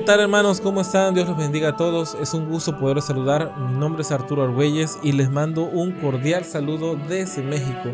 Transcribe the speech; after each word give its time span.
¿Qué 0.00 0.06
tal 0.06 0.20
hermanos? 0.20 0.62
¿Cómo 0.62 0.80
están? 0.80 1.12
Dios 1.12 1.28
los 1.28 1.36
bendiga 1.36 1.68
a 1.68 1.76
todos. 1.76 2.16
Es 2.18 2.32
un 2.32 2.48
gusto 2.48 2.78
poder 2.78 3.02
saludar. 3.02 3.52
Mi 3.58 3.78
nombre 3.78 4.00
es 4.00 4.10
Arturo 4.10 4.42
Argüelles 4.42 4.98
y 5.02 5.12
les 5.12 5.30
mando 5.30 5.64
un 5.64 5.92
cordial 5.92 6.46
saludo 6.46 6.96
desde 6.96 7.42
México. 7.42 7.90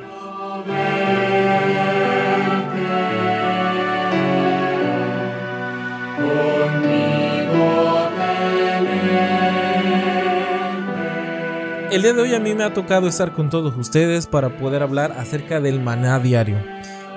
El 11.90 12.02
día 12.02 12.12
de 12.12 12.23
hoy 12.23 12.34
a 12.34 12.38
mí 12.38 12.54
me 12.54 12.62
ha 12.62 12.73
tocado 12.73 13.09
estar 13.09 13.32
con 13.32 13.50
todos 13.50 13.76
ustedes 13.76 14.28
para 14.28 14.56
poder 14.59 14.84
hablar 14.84 15.10
acerca 15.18 15.60
del 15.60 15.80
maná 15.80 16.20
diario. 16.20 16.59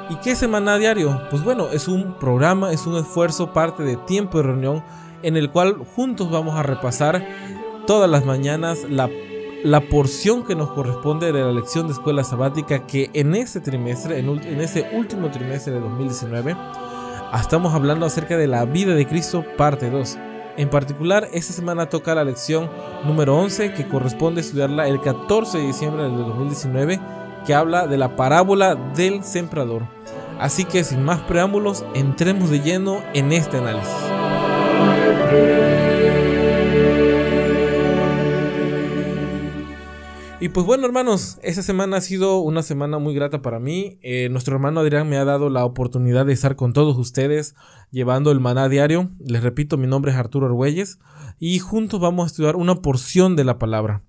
¿Y 0.09 0.15
qué 0.15 0.31
es 0.31 0.39
Semana 0.39 0.79
Diario? 0.79 1.21
Pues 1.29 1.43
bueno, 1.43 1.69
es 1.69 1.87
un 1.87 2.15
programa, 2.15 2.73
es 2.73 2.87
un 2.87 2.97
esfuerzo, 2.97 3.53
parte 3.53 3.83
de 3.83 3.95
tiempo 3.95 4.39
de 4.39 4.45
reunión 4.45 4.83
en 5.21 5.37
el 5.37 5.51
cual 5.51 5.75
juntos 5.95 6.31
vamos 6.31 6.57
a 6.57 6.63
repasar 6.63 7.23
todas 7.85 8.09
las 8.09 8.25
mañanas 8.25 8.79
la, 8.89 9.07
la 9.63 9.81
porción 9.81 10.45
que 10.45 10.55
nos 10.55 10.71
corresponde 10.71 11.31
de 11.31 11.43
la 11.43 11.51
lección 11.51 11.85
de 11.85 11.93
escuela 11.93 12.23
sabática 12.23 12.87
que 12.87 13.11
en 13.13 13.35
ese 13.35 13.61
trimestre, 13.61 14.17
en, 14.17 14.29
en 14.29 14.61
ese 14.61 14.89
último 14.93 15.29
trimestre 15.29 15.73
de 15.73 15.79
2019, 15.79 16.55
estamos 17.39 17.75
hablando 17.75 18.07
acerca 18.07 18.35
de 18.35 18.47
la 18.47 18.65
vida 18.65 18.95
de 18.95 19.05
Cristo, 19.05 19.45
parte 19.57 19.91
2. 19.91 20.17
En 20.57 20.71
particular, 20.71 21.29
esta 21.33 21.53
semana 21.53 21.87
toca 21.87 22.15
la 22.15 22.23
lección 22.23 22.67
número 23.05 23.37
11 23.37 23.73
que 23.73 23.87
corresponde 23.87 24.41
estudiarla 24.41 24.87
el 24.87 24.99
14 25.01 25.59
de 25.59 25.67
diciembre 25.67 26.03
de 26.03 26.09
2019 26.09 26.99
que 27.45 27.53
habla 27.53 27.87
de 27.87 27.97
la 27.97 28.15
parábola 28.15 28.75
del 28.75 29.23
sembrador. 29.23 29.83
Así 30.39 30.63
que 30.65 30.83
sin 30.83 31.03
más 31.03 31.19
preámbulos, 31.21 31.85
entremos 31.93 32.49
de 32.49 32.61
lleno 32.61 33.01
en 33.13 33.31
este 33.33 33.57
análisis. 33.57 33.93
Y 40.41 40.47
pues 40.47 40.65
bueno 40.65 40.85
hermanos, 40.85 41.37
esta 41.43 41.61
semana 41.61 41.97
ha 41.97 42.01
sido 42.01 42.39
una 42.39 42.63
semana 42.63 42.97
muy 42.97 43.13
grata 43.13 43.41
para 43.41 43.59
mí. 43.59 43.99
Eh, 44.01 44.29
nuestro 44.29 44.55
hermano 44.55 44.79
Adrián 44.79 45.09
me 45.09 45.17
ha 45.17 45.25
dado 45.25 45.49
la 45.49 45.65
oportunidad 45.65 46.25
de 46.25 46.31
estar 46.31 46.55
con 46.55 46.71
todos 46.71 46.97
ustedes 46.97 47.55
llevando 47.91 48.31
el 48.31 48.39
maná 48.39 48.69
diario. 48.69 49.09
Les 49.19 49.43
repito, 49.43 49.75
mi 49.75 49.85
nombre 49.85 50.13
es 50.13 50.17
Arturo 50.17 50.45
Argüelles 50.45 50.99
y 51.39 51.59
juntos 51.59 51.99
vamos 51.99 52.23
a 52.23 52.27
estudiar 52.27 52.55
una 52.55 52.75
porción 52.75 53.35
de 53.35 53.43
la 53.43 53.59
palabra. 53.59 54.03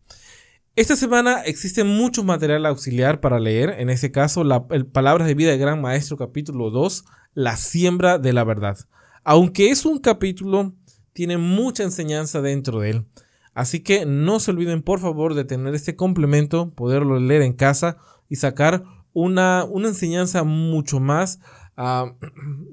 Esta 0.81 0.97
semana 0.97 1.43
existe 1.43 1.85
mucho 1.85 2.25
material 2.25 2.65
auxiliar 2.65 3.21
para 3.21 3.39
leer, 3.39 3.75
en 3.81 3.91
ese 3.91 4.11
caso, 4.11 4.45
la, 4.45 4.67
Palabras 4.67 5.29
de 5.29 5.35
Vida 5.35 5.51
del 5.51 5.61
Gran 5.61 5.83
Maestro 5.83 6.17
capítulo 6.17 6.71
2, 6.71 7.05
La 7.35 7.59
siembra 7.59 8.17
de 8.17 8.33
la 8.33 8.45
verdad. 8.45 8.79
Aunque 9.23 9.69
es 9.69 9.85
un 9.85 9.99
capítulo, 9.99 10.73
tiene 11.13 11.37
mucha 11.37 11.83
enseñanza 11.83 12.41
dentro 12.41 12.81
de 12.81 12.91
él. 12.93 13.07
Así 13.53 13.81
que 13.81 14.07
no 14.07 14.41
se 14.41 14.53
olviden 14.53 14.81
por 14.81 15.01
favor 15.01 15.35
de 15.35 15.45
tener 15.45 15.75
este 15.75 15.97
complemento, 15.97 16.71
poderlo 16.71 17.21
leer 17.21 17.43
en 17.43 17.53
casa 17.53 17.99
y 18.31 18.37
sacar 18.37 18.83
una, 19.13 19.67
una 19.67 19.89
enseñanza 19.89 20.45
mucho 20.45 20.99
más, 20.99 21.41
uh, 21.77 22.11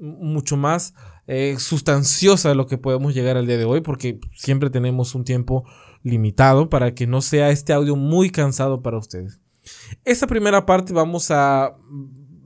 mucho 0.00 0.56
más 0.56 0.94
eh, 1.28 1.56
sustanciosa 1.58 2.48
de 2.48 2.54
lo 2.54 2.66
que 2.66 2.78
podemos 2.78 3.14
llegar 3.14 3.36
al 3.36 3.46
día 3.46 3.58
de 3.58 3.66
hoy, 3.66 3.82
porque 3.82 4.18
siempre 4.34 4.70
tenemos 4.70 5.14
un 5.14 5.24
tiempo 5.24 5.64
limitado 6.02 6.70
para 6.70 6.94
que 6.94 7.06
no 7.06 7.20
sea 7.20 7.50
este 7.50 7.74
audio 7.74 7.96
muy 7.96 8.30
cansado 8.30 8.80
para 8.80 8.96
ustedes. 8.96 9.38
Esa 10.06 10.26
primera 10.26 10.64
parte 10.64 10.94
vamos 10.94 11.30
a... 11.30 11.76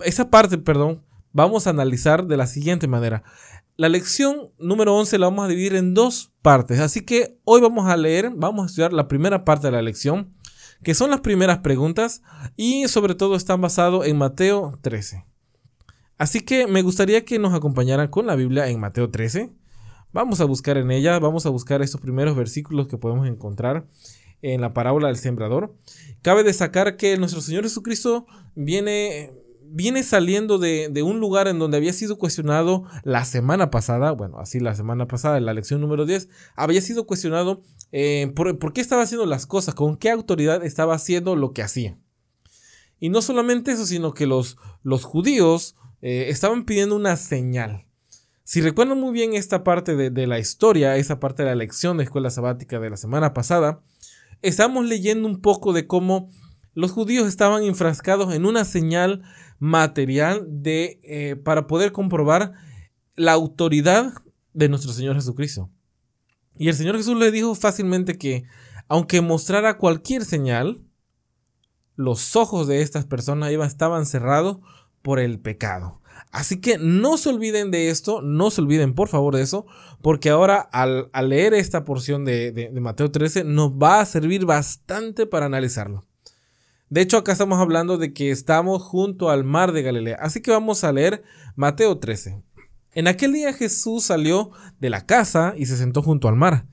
Esa 0.05 0.31
parte, 0.31 0.59
perdón, 0.59 1.05
vamos 1.33 1.69
a 1.69 1.71
analizar 1.71 2.27
de 2.27 2.37
la 2.37 2.49
siguiente 2.49 2.89
manera. 2.89 3.23
La 3.77 3.89
lección 3.89 4.51
número 4.59 4.97
11 4.97 5.17
la 5.17 5.27
vamos 5.27 5.45
a 5.45 5.49
dividir 5.49 5.77
en 5.77 5.95
dos 5.95 6.33
partes, 6.43 6.81
así 6.81 7.03
que 7.03 7.39
hoy 7.45 7.61
vamos 7.61 7.87
a 7.87 7.97
leer, 7.97 8.33
vamos 8.35 8.65
a 8.65 8.67
estudiar 8.67 8.93
la 8.93 9.07
primera 9.07 9.45
parte 9.45 9.69
de 9.69 9.73
la 9.73 9.83
lección, 9.83 10.35
que 10.83 10.95
son 10.95 11.11
las 11.11 11.21
primeras 11.21 11.59
preguntas 11.59 12.23
y 12.57 12.89
sobre 12.89 13.15
todo 13.15 13.37
están 13.37 13.61
basados 13.61 14.07
en 14.07 14.19
Mateo 14.19 14.77
13. 14.83 15.25
Así 16.19 16.41
que 16.41 16.67
me 16.67 16.83
gustaría 16.83 17.25
que 17.25 17.39
nos 17.39 17.55
acompañaran 17.55 18.09
con 18.09 18.27
la 18.27 18.37
Biblia 18.37 18.69
en 18.69 18.81
Mateo 18.81 19.11
13. 19.11 19.51
Vamos 20.13 20.41
a 20.41 20.45
buscar 20.45 20.77
en 20.77 20.91
ella, 20.91 21.19
vamos 21.19 21.47
a 21.47 21.51
buscar 21.51 21.83
estos 21.83 22.01
primeros 22.01 22.37
versículos 22.37 22.87
que 22.87 22.99
podemos 22.99 23.27
encontrar 23.27 23.87
en 24.43 24.61
la 24.61 24.75
parábola 24.75 25.09
del 25.09 25.17
sembrador. 25.17 25.75
Cabe 26.21 26.43
destacar 26.43 26.97
que 26.97 27.17
nuestro 27.17 27.41
Señor 27.41 27.63
Jesucristo 27.63 28.27
viene, 28.55 29.33
viene 29.63 30.03
saliendo 30.03 30.59
de, 30.59 31.03
un 31.03 31.21
lugar 31.21 31.49
en 31.49 31.59
donde 31.59 31.79
había 31.79 31.93
sido 31.93 32.19
cuestionado 32.19 32.85
la 33.05 33.25
semana 33.25 33.71
pasada, 33.71 34.11
bueno, 34.13 34.39
así 34.39 34.61
la 34.61 34.75
semana 34.75 35.07
pasada, 35.07 35.39
en 35.39 35.47
la 35.47 35.55
lección 35.55 35.81
número 35.81 36.05
10, 36.05 36.29
había 36.57 36.83
sido 36.83 37.07
cuestionado 37.07 37.63
eh, 37.93 38.31
por, 38.35 38.73
qué 38.73 38.81
estaba 38.81 39.03
haciendo 39.03 39.27
las 39.27 39.47
cosas, 39.47 39.75
con 39.75 39.97
qué 39.97 40.11
autoridad 40.11 40.65
estaba 40.65 40.95
haciendo 40.95 41.37
lo 41.37 41.53
que 41.53 41.63
hacía. 41.63 41.97
Y 42.99 43.09
no 43.09 43.23
solamente 43.23 43.73
eso, 43.73 43.87
sino 43.87 44.15
que 44.15 44.27
los, 44.27 44.59
los 44.83 45.05
judíos 45.05 45.77
eh, 46.03 46.27
estaban 46.29 46.65
pidiendo 46.65 46.97
una 46.97 47.17
señal. 47.17 47.87
Si 48.43 48.61
recuerdan 48.61 49.01
muy 49.01 49.13
bien 49.13 49.35
esta 49.35 49.63
parte 49.63 49.95
de, 49.97 50.27
la 50.27 50.39
historia, 50.41 50.97
esa 50.97 51.21
parte 51.21 51.45
de 51.45 51.51
la 51.51 51.55
lección 51.55 51.97
de 51.97 52.05
escuela 52.05 52.29
sabática 52.29 52.81
de 52.81 52.91
la 52.91 52.97
semana 52.97 53.33
pasada, 53.33 53.83
estamos 54.43 54.85
leyendo 54.85 55.29
un 55.29 55.41
poco 55.41 55.73
de 55.73 55.87
cómo 55.87 56.29
los 56.75 56.91
judíos 56.91 57.29
estaban 57.29 57.63
enfrascados 57.63 58.35
en 58.35 58.45
una 58.45 58.65
señal 58.65 59.23
material 59.61 60.45
de, 60.49 61.01
eh, 61.05 61.37
para 61.37 61.69
poder 61.69 61.93
comprobar 61.93 62.53
la 63.15 63.33
autoridad 63.33 64.13
de 64.53 64.69
nuestro 64.69 64.93
Señor 64.93 65.15
Jesucristo. 65.15 65.71
Y 66.57 66.69
el 66.69 66.75
Señor 66.75 66.97
Jesús 66.97 67.17
le 67.17 67.31
dijo 67.31 67.55
fácilmente 67.55 68.19
que, 68.19 68.45
aunque 68.89 69.21
mostrara 69.21 69.79
cualquier 69.79 70.25
señal, 70.25 70.83
los 71.95 72.35
ojos 72.35 72.67
de 72.67 72.83
estas 72.83 73.05
personas 73.05 73.53
estaban 73.53 74.05
cerrados 74.05 74.59
por 75.03 75.21
el 75.21 75.39
pecado. 75.41 76.03
Así 76.33 76.61
que 76.61 76.79
no 76.79 77.19
se 77.19 77.29
olviden 77.29 77.71
de 77.71 77.91
esto, 77.91 78.23
no 78.23 78.51
se 78.51 78.63
olviden 78.63 78.95
por 78.95 79.09
favor 79.09 79.37
de 79.37 79.43
eso, 79.43 79.67
porque 80.01 80.31
ahora 80.31 80.61
al, 80.61 81.11
leer 81.29 81.53
esta 81.53 81.85
porción 81.85 82.25
de, 82.25 82.71
Mateo 82.81 83.11
13 83.11 83.45
nos 83.45 83.73
va 83.73 84.01
a 84.01 84.07
servir 84.07 84.47
bastante 84.47 85.27
para 85.27 85.47
analizarlo. 85.47 86.07
De 86.89 87.03
hecho, 87.03 87.19
acá 87.19 87.33
estamos 87.33 87.59
hablando 87.59 87.99
de 87.99 88.15
que 88.15 88.31
estamos 88.31 88.83
junto 88.83 89.29
al 89.29 89.45
mar 89.45 89.73
de 89.73 89.83
Galilea, 89.83 90.17
así 90.21 90.41
que 90.41 90.51
vamos 90.51 90.85
a 90.85 90.93
leer 90.93 91.23
Mateo 91.55 91.99
13. 91.99 92.43
En 92.95 93.09
aquel 93.09 93.35
día 93.35 93.53
Jesús 93.53 94.05
salió 94.05 94.53
de 94.79 94.89
la 94.89 95.05
casa 95.05 95.55
y 95.57 95.67
se 95.67 95.77
sentó 95.77 96.03
junto 96.03 96.29
al 96.29 96.37
mar. 96.37 96.67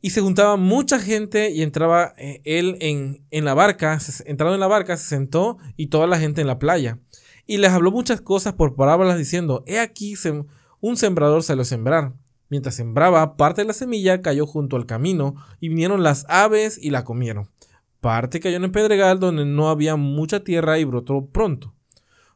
Y 0.00 0.10
se 0.10 0.20
juntaba 0.20 0.56
mucha 0.56 0.98
gente 0.98 1.50
y 1.50 1.62
entraba 1.62 2.14
eh, 2.16 2.40
él 2.44 2.76
en, 2.80 3.26
en 3.30 3.44
la 3.44 3.52
barca, 3.54 3.98
entrado 4.26 4.54
en 4.54 4.60
la 4.60 4.68
barca, 4.68 4.96
se 4.96 5.08
sentó 5.08 5.58
y 5.76 5.88
toda 5.88 6.06
la 6.06 6.18
gente 6.18 6.40
en 6.40 6.46
la 6.46 6.58
playa 6.58 7.00
y 7.48 7.56
les 7.56 7.72
habló 7.72 7.90
muchas 7.90 8.20
cosas 8.20 8.52
por 8.52 8.76
parábolas 8.76 9.16
diciendo, 9.16 9.64
he 9.66 9.80
aquí 9.80 10.14
un 10.80 10.96
sembrador 10.98 11.42
salió 11.42 11.62
a 11.62 11.64
sembrar. 11.64 12.12
Mientras 12.50 12.74
sembraba, 12.74 13.36
parte 13.36 13.62
de 13.62 13.66
la 13.66 13.72
semilla 13.72 14.20
cayó 14.20 14.46
junto 14.46 14.76
al 14.76 14.84
camino 14.84 15.34
y 15.58 15.70
vinieron 15.70 16.02
las 16.02 16.26
aves 16.28 16.78
y 16.80 16.90
la 16.90 17.04
comieron. 17.04 17.48
Parte 18.00 18.38
cayó 18.38 18.58
en 18.58 18.64
el 18.64 18.70
pedregal 18.70 19.18
donde 19.18 19.46
no 19.46 19.70
había 19.70 19.96
mucha 19.96 20.44
tierra 20.44 20.78
y 20.78 20.84
brotó 20.84 21.24
pronto, 21.26 21.74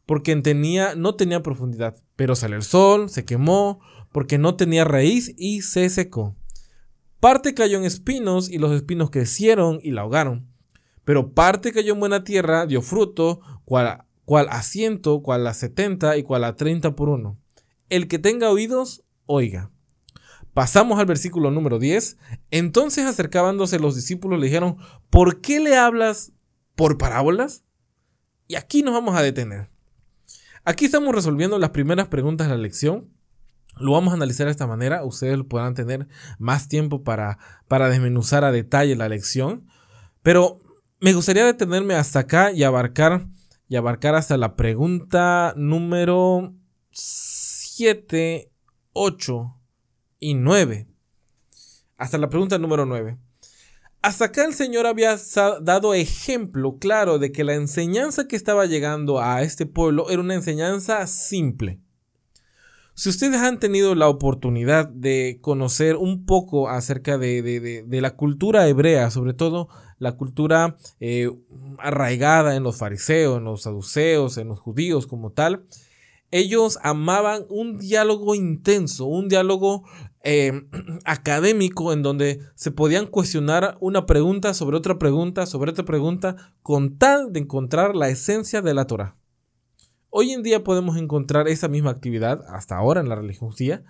porque 0.06 0.34
tenía, 0.36 0.94
no 0.94 1.14
tenía 1.14 1.42
profundidad. 1.42 1.94
Pero 2.16 2.34
salió 2.34 2.56
el 2.56 2.62
sol, 2.62 3.10
se 3.10 3.26
quemó, 3.26 3.80
porque 4.12 4.38
no 4.38 4.56
tenía 4.56 4.86
raíz 4.86 5.34
y 5.36 5.60
se 5.60 5.90
secó. 5.90 6.34
Parte 7.20 7.52
cayó 7.52 7.76
en 7.76 7.84
espinos 7.84 8.48
y 8.48 8.56
los 8.56 8.72
espinos 8.72 9.10
crecieron 9.10 9.78
y 9.82 9.90
la 9.90 10.00
ahogaron. 10.00 10.48
Pero 11.04 11.34
parte 11.34 11.70
cayó 11.70 11.92
en 11.92 12.00
buena 12.00 12.24
tierra, 12.24 12.64
dio 12.64 12.80
fruto, 12.80 13.40
cual 13.66 14.06
cual 14.24 14.48
a 14.50 14.62
ciento, 14.62 15.22
cual 15.22 15.46
a 15.46 15.54
setenta 15.54 16.16
y 16.16 16.22
cual 16.22 16.44
a 16.44 16.56
treinta 16.56 16.94
por 16.94 17.08
uno. 17.08 17.38
El 17.88 18.08
que 18.08 18.18
tenga 18.18 18.50
oídos, 18.50 19.04
oiga. 19.26 19.70
Pasamos 20.54 20.98
al 20.98 21.06
versículo 21.06 21.50
número 21.50 21.78
10. 21.78 22.18
Entonces 22.50 23.06
acercándose 23.06 23.78
los 23.78 23.94
discípulos 23.94 24.38
le 24.38 24.46
dijeron, 24.46 24.76
¿por 25.10 25.40
qué 25.40 25.60
le 25.60 25.76
hablas 25.76 26.32
por 26.74 26.98
parábolas? 26.98 27.64
Y 28.48 28.56
aquí 28.56 28.82
nos 28.82 28.92
vamos 28.94 29.16
a 29.16 29.22
detener. 29.22 29.70
Aquí 30.64 30.84
estamos 30.84 31.14
resolviendo 31.14 31.58
las 31.58 31.70
primeras 31.70 32.08
preguntas 32.08 32.48
de 32.48 32.54
la 32.54 32.60
lección. 32.60 33.08
Lo 33.78 33.92
vamos 33.92 34.12
a 34.12 34.16
analizar 34.16 34.46
de 34.46 34.52
esta 34.52 34.66
manera. 34.66 35.04
Ustedes 35.04 35.38
podrán 35.48 35.74
tener 35.74 36.06
más 36.38 36.68
tiempo 36.68 37.02
para, 37.02 37.38
para 37.66 37.88
desmenuzar 37.88 38.44
a 38.44 38.52
detalle 38.52 38.94
la 38.94 39.08
lección. 39.08 39.66
Pero 40.22 40.60
me 41.00 41.14
gustaría 41.14 41.44
detenerme 41.44 41.94
hasta 41.94 42.20
acá 42.20 42.52
y 42.52 42.62
abarcar, 42.62 43.26
y 43.72 43.76
abarcar 43.76 44.14
hasta 44.14 44.36
la 44.36 44.54
pregunta 44.54 45.54
número 45.56 46.54
7, 46.90 48.52
8 48.92 49.56
y 50.20 50.34
9. 50.34 50.88
Hasta 51.96 52.18
la 52.18 52.28
pregunta 52.28 52.58
número 52.58 52.84
9. 52.84 53.16
Hasta 54.02 54.26
acá 54.26 54.44
el 54.44 54.52
Señor 54.52 54.86
había 54.86 55.16
dado 55.62 55.94
ejemplo 55.94 56.76
claro 56.76 57.18
de 57.18 57.32
que 57.32 57.44
la 57.44 57.54
enseñanza 57.54 58.28
que 58.28 58.36
estaba 58.36 58.66
llegando 58.66 59.20
a 59.20 59.40
este 59.40 59.64
pueblo 59.64 60.10
era 60.10 60.20
una 60.20 60.34
enseñanza 60.34 61.06
simple. 61.06 61.80
Si 62.94 63.08
ustedes 63.08 63.40
han 63.40 63.58
tenido 63.58 63.94
la 63.94 64.08
oportunidad 64.08 64.86
de 64.86 65.38
conocer 65.40 65.96
un 65.96 66.26
poco 66.26 66.68
acerca 66.68 67.16
de, 67.16 67.86
la 67.88 68.16
cultura 68.16 68.68
hebrea, 68.68 69.10
sobre 69.10 69.32
todo 69.32 69.68
la 70.02 70.16
cultura 70.16 70.76
eh, 70.98 71.30
arraigada 71.78 72.56
en 72.56 72.64
los 72.64 72.76
fariseos, 72.76 73.38
en 73.38 73.44
los 73.44 73.62
saduceos, 73.62 74.36
en 74.36 74.48
los 74.48 74.58
judíos 74.58 75.06
como 75.06 75.30
tal, 75.30 75.64
ellos 76.32 76.80
amaban 76.82 77.44
un 77.48 77.78
diálogo 77.78 78.34
intenso, 78.34 79.06
un 79.06 79.28
diálogo 79.28 79.84
eh, 80.24 80.62
académico 81.04 81.92
en 81.92 82.02
donde 82.02 82.40
se 82.56 82.72
podían 82.72 83.06
cuestionar 83.06 83.76
una 83.80 84.04
pregunta 84.04 84.54
sobre 84.54 84.76
otra 84.76 84.98
pregunta 84.98 85.46
sobre 85.46 85.70
otra 85.70 85.84
pregunta 85.84 86.34
con 86.62 86.98
tal 86.98 87.32
de 87.32 87.38
encontrar 87.38 87.94
la 87.94 88.08
esencia 88.08 88.60
de 88.60 88.74
la 88.74 88.88
Torah. 88.88 89.14
Hoy 90.10 90.32
en 90.32 90.42
día 90.42 90.64
podemos 90.64 90.96
encontrar 90.96 91.46
esa 91.46 91.68
misma 91.68 91.90
actividad, 91.90 92.42
hasta 92.48 92.76
ahora 92.76 93.00
en 93.00 93.08
la 93.08 93.14
religiosidad, 93.14 93.84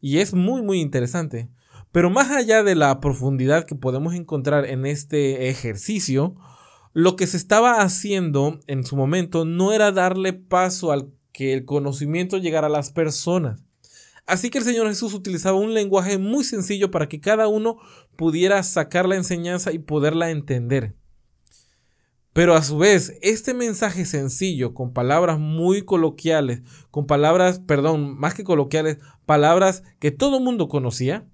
y 0.00 0.18
es 0.18 0.32
muy 0.32 0.62
muy 0.62 0.80
interesante. 0.80 1.48
Pero 1.92 2.10
más 2.10 2.30
allá 2.30 2.62
de 2.62 2.74
la 2.74 3.00
profundidad 3.00 3.64
que 3.64 3.74
podemos 3.74 4.14
encontrar 4.14 4.66
en 4.66 4.86
este 4.86 5.48
ejercicio, 5.48 6.34
lo 6.92 7.16
que 7.16 7.26
se 7.26 7.36
estaba 7.36 7.82
haciendo 7.82 8.60
en 8.66 8.84
su 8.84 8.96
momento 8.96 9.44
no 9.44 9.72
era 9.72 9.92
darle 9.92 10.32
paso 10.32 10.92
al 10.92 11.10
que 11.32 11.52
el 11.52 11.64
conocimiento 11.64 12.38
llegara 12.38 12.68
a 12.68 12.70
las 12.70 12.90
personas. 12.90 13.62
Así 14.26 14.50
que 14.50 14.58
el 14.58 14.64
Señor 14.64 14.88
Jesús 14.88 15.14
utilizaba 15.14 15.58
un 15.58 15.72
lenguaje 15.74 16.18
muy 16.18 16.42
sencillo 16.42 16.90
para 16.90 17.08
que 17.08 17.20
cada 17.20 17.46
uno 17.46 17.78
pudiera 18.16 18.62
sacar 18.62 19.06
la 19.06 19.16
enseñanza 19.16 19.72
y 19.72 19.78
poderla 19.78 20.30
entender. 20.30 20.94
Pero 22.32 22.54
a 22.54 22.62
su 22.62 22.76
vez, 22.76 23.16
este 23.22 23.54
mensaje 23.54 24.04
sencillo, 24.04 24.74
con 24.74 24.92
palabras 24.92 25.38
muy 25.38 25.82
coloquiales, 25.82 26.62
con 26.90 27.06
palabras, 27.06 27.60
perdón, 27.60 28.18
más 28.18 28.34
que 28.34 28.44
coloquiales, 28.44 28.98
palabras 29.24 29.84
que 30.00 30.10
todo 30.10 30.40
mundo 30.40 30.68
conocía, 30.68 31.26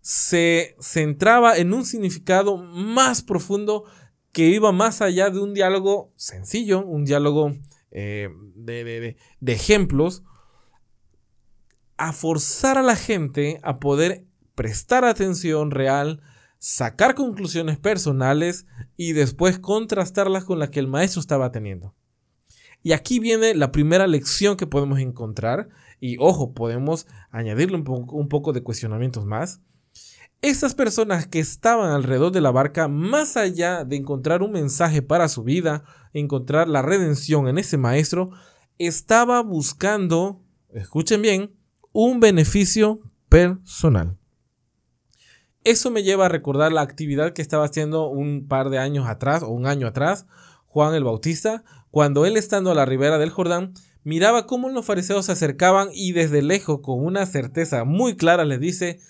se 0.00 0.76
centraba 0.80 1.56
en 1.56 1.72
un 1.72 1.84
significado 1.84 2.56
más 2.56 3.22
profundo 3.22 3.84
que 4.32 4.46
iba 4.46 4.72
más 4.72 5.02
allá 5.02 5.30
de 5.30 5.40
un 5.40 5.54
diálogo 5.54 6.12
sencillo, 6.16 6.84
un 6.84 7.04
diálogo 7.04 7.52
eh, 7.90 8.28
de, 8.54 9.16
de 9.40 9.52
ejemplos, 9.52 10.22
a 11.96 12.12
forzar 12.12 12.78
a 12.78 12.82
la 12.82 12.96
gente 12.96 13.60
a 13.62 13.78
poder 13.80 14.24
prestar 14.54 15.04
atención 15.04 15.70
real 15.70 16.22
sacar 16.60 17.14
conclusiones 17.14 17.78
personales 17.78 18.66
y 18.96 19.12
después 19.14 19.58
contrastarlas 19.58 20.44
con 20.44 20.58
las 20.58 20.70
que 20.70 20.78
el 20.78 20.86
maestro 20.86 21.20
estaba 21.20 21.50
teniendo. 21.50 21.94
Y 22.82 22.92
aquí 22.92 23.18
viene 23.18 23.54
la 23.54 23.72
primera 23.72 24.06
lección 24.06 24.56
que 24.56 24.66
podemos 24.66 25.00
encontrar, 25.00 25.68
y 26.00 26.16
ojo, 26.18 26.54
podemos 26.54 27.06
añadirle 27.30 27.76
un, 27.76 28.28
poco 28.28 28.52
de 28.52 28.62
cuestionamientos 28.62 29.26
más. 29.26 29.60
Estas 30.42 30.74
personas 30.74 31.26
que 31.26 31.38
estaban 31.38 31.90
alrededor 31.90 32.32
de 32.32 32.40
la 32.40 32.50
barca, 32.50 32.88
más 32.88 33.36
allá 33.36 33.84
de 33.84 33.96
encontrar 33.96 34.42
un 34.42 34.52
mensaje 34.52 35.02
para 35.02 35.28
su 35.28 35.42
vida, 35.42 35.84
encontrar 36.14 36.66
la 36.66 36.80
redención 36.80 37.46
en 37.46 37.58
ese 37.58 37.76
maestro, 37.76 38.30
estaba 38.78 39.42
buscando, 39.42 40.40
escuchen 40.72 41.20
bien, 41.20 41.54
un 41.92 42.20
beneficio 42.20 43.00
personal. 43.28 44.16
Eso 45.62 45.90
me 45.90 46.02
lleva 46.02 46.26
a 46.26 46.30
recordar 46.30 46.72
la 46.72 46.80
actividad 46.80 47.34
que 47.34 47.42
estaba 47.42 47.66
haciendo 47.66 48.08
un 48.08 48.48
par 48.48 48.70
de 48.70 48.78
años 48.78 49.06
atrás 49.06 49.42
o 49.42 49.48
un 49.48 49.66
año 49.66 49.86
atrás 49.86 50.26
Juan 50.70 50.94
el 50.94 51.04
Bautista, 51.04 51.64
cuando 51.90 52.24
él 52.24 52.36
estando 52.36 52.70
a 52.70 52.74
la 52.74 52.86
ribera 52.86 53.18
del 53.18 53.30
Jordán, 53.30 53.74
miraba 54.04 54.46
cómo 54.46 54.68
los 54.70 54.86
fariseos 54.86 55.26
se 55.26 55.32
acercaban 55.32 55.88
y 55.92 56.12
desde 56.12 56.42
lejos, 56.42 56.80
con 56.80 57.04
una 57.04 57.26
certeza 57.26 57.84
muy 57.84 58.16
clara, 58.16 58.44
les 58.44 58.60
dice, 58.60 59.00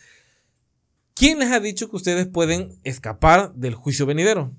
¿quién 1.21 1.39
les 1.39 1.53
ha 1.53 1.61
dicho 1.61 1.91
que 1.91 1.97
ustedes 1.97 2.27
pueden 2.27 2.81
escapar 2.83 3.53
del 3.53 3.75
juicio 3.75 4.07
venidero? 4.07 4.57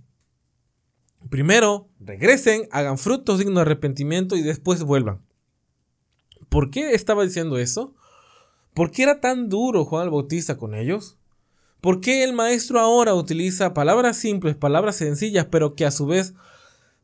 Primero, 1.28 1.90
regresen, 2.00 2.68
hagan 2.70 3.00
frutos 3.00 3.40
dignos 3.40 3.56
de 3.56 3.62
arrepentimiento 3.62 4.36
y 4.36 4.44
después 4.44 4.84
vuelvan. 4.84 5.26
¿Por 6.50 6.70
qué 6.70 6.94
estaba 6.94 7.24
diciendo 7.24 7.58
eso? 7.58 7.96
¿Por 8.76 8.92
qué 8.92 9.02
era 9.02 9.20
tan 9.20 9.50
duro 9.50 9.86
Juan 9.86 10.04
el 10.04 10.12
Bautista 10.12 10.56
con 10.56 10.76
ellos? 10.76 11.18
¿Por 11.82 12.00
qué 12.00 12.24
el 12.24 12.34
maestro 12.34 12.80
ahora 12.80 13.16
utiliza 13.16 13.74
palabras 13.74 14.18
simples, 14.18 14.56
palabras 14.56 14.98
sencillas, 14.98 15.48
pero 15.50 15.74
que 15.74 15.88
a 15.88 15.92
su 15.92 16.06
vez 16.06 16.36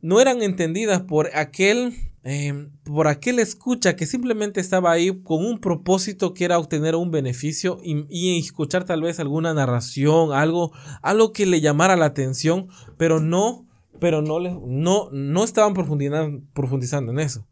no 0.01 0.21
eran 0.21 0.43
entendidas 0.43 1.01
por 1.01 1.35
aquel, 1.35 1.95
eh, 2.29 2.67
por 2.83 3.07
aquel 3.07 3.39
escucha 3.39 3.95
que 3.95 4.05
simplemente 4.05 4.59
estaba 4.59 4.91
ahí 4.91 5.21
con 5.23 5.45
un 5.45 5.61
propósito 5.61 6.33
que 6.33 6.43
era 6.43 6.59
obtener 6.59 6.93
un 6.97 7.09
beneficio 7.09 7.79
y, 7.81 8.37
escuchar 8.37 8.83
tal 8.83 9.01
vez 9.01 9.21
alguna 9.21 9.53
narración, 9.53 10.33
algo, 10.33 10.73
algo 11.01 11.31
que 11.31 11.45
le 11.45 11.61
llamara 11.61 11.95
la 11.95 12.07
atención, 12.07 12.67
pero 12.97 13.21
no, 13.21 13.65
pero 14.01 14.21
no, 14.21 14.41
no, 14.41 15.07
no 15.09 15.43
estaban 15.45 15.73
profundizando, 15.73 16.45
profundizando 16.53 17.13
en 17.13 17.19
eso. 17.19 17.47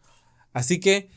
Así 0.52 0.82
que, 0.82 1.10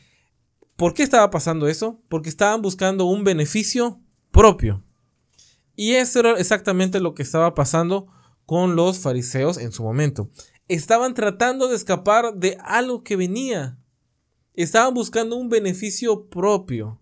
¿por 0.77 0.93
qué 0.93 1.03
estaba 1.03 1.29
pasando 1.29 1.67
eso? 1.67 2.01
Porque 2.07 2.29
estaban 2.29 2.61
buscando 2.61 3.03
un 3.03 3.25
beneficio 3.25 3.99
propio. 4.31 4.85
Y 5.75 5.95
eso 5.95 6.21
era 6.21 6.39
exactamente 6.39 7.01
lo 7.01 7.13
que 7.13 7.23
estaba 7.23 7.55
pasando 7.55 8.07
con 8.45 8.77
los 8.77 8.99
fariseos 8.99 9.57
en 9.57 9.73
su 9.73 9.83
momento. 9.83 10.29
Estaban 10.69 11.13
tratando 11.13 11.67
de 11.67 11.75
escapar 11.75 12.35
de 12.35 12.57
algo 12.63 13.03
que 13.03 13.17
venía. 13.17 13.77
Estaban 14.53 14.93
buscando 14.93 15.35
un 15.35 15.49
beneficio 15.49 16.29
propio. 16.29 17.01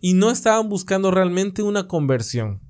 Y 0.00 0.14
no 0.14 0.30
estaban 0.30 0.70
buscando 0.70 1.10
realmente 1.10 1.62
una 1.62 1.88
conversión. 1.88 2.62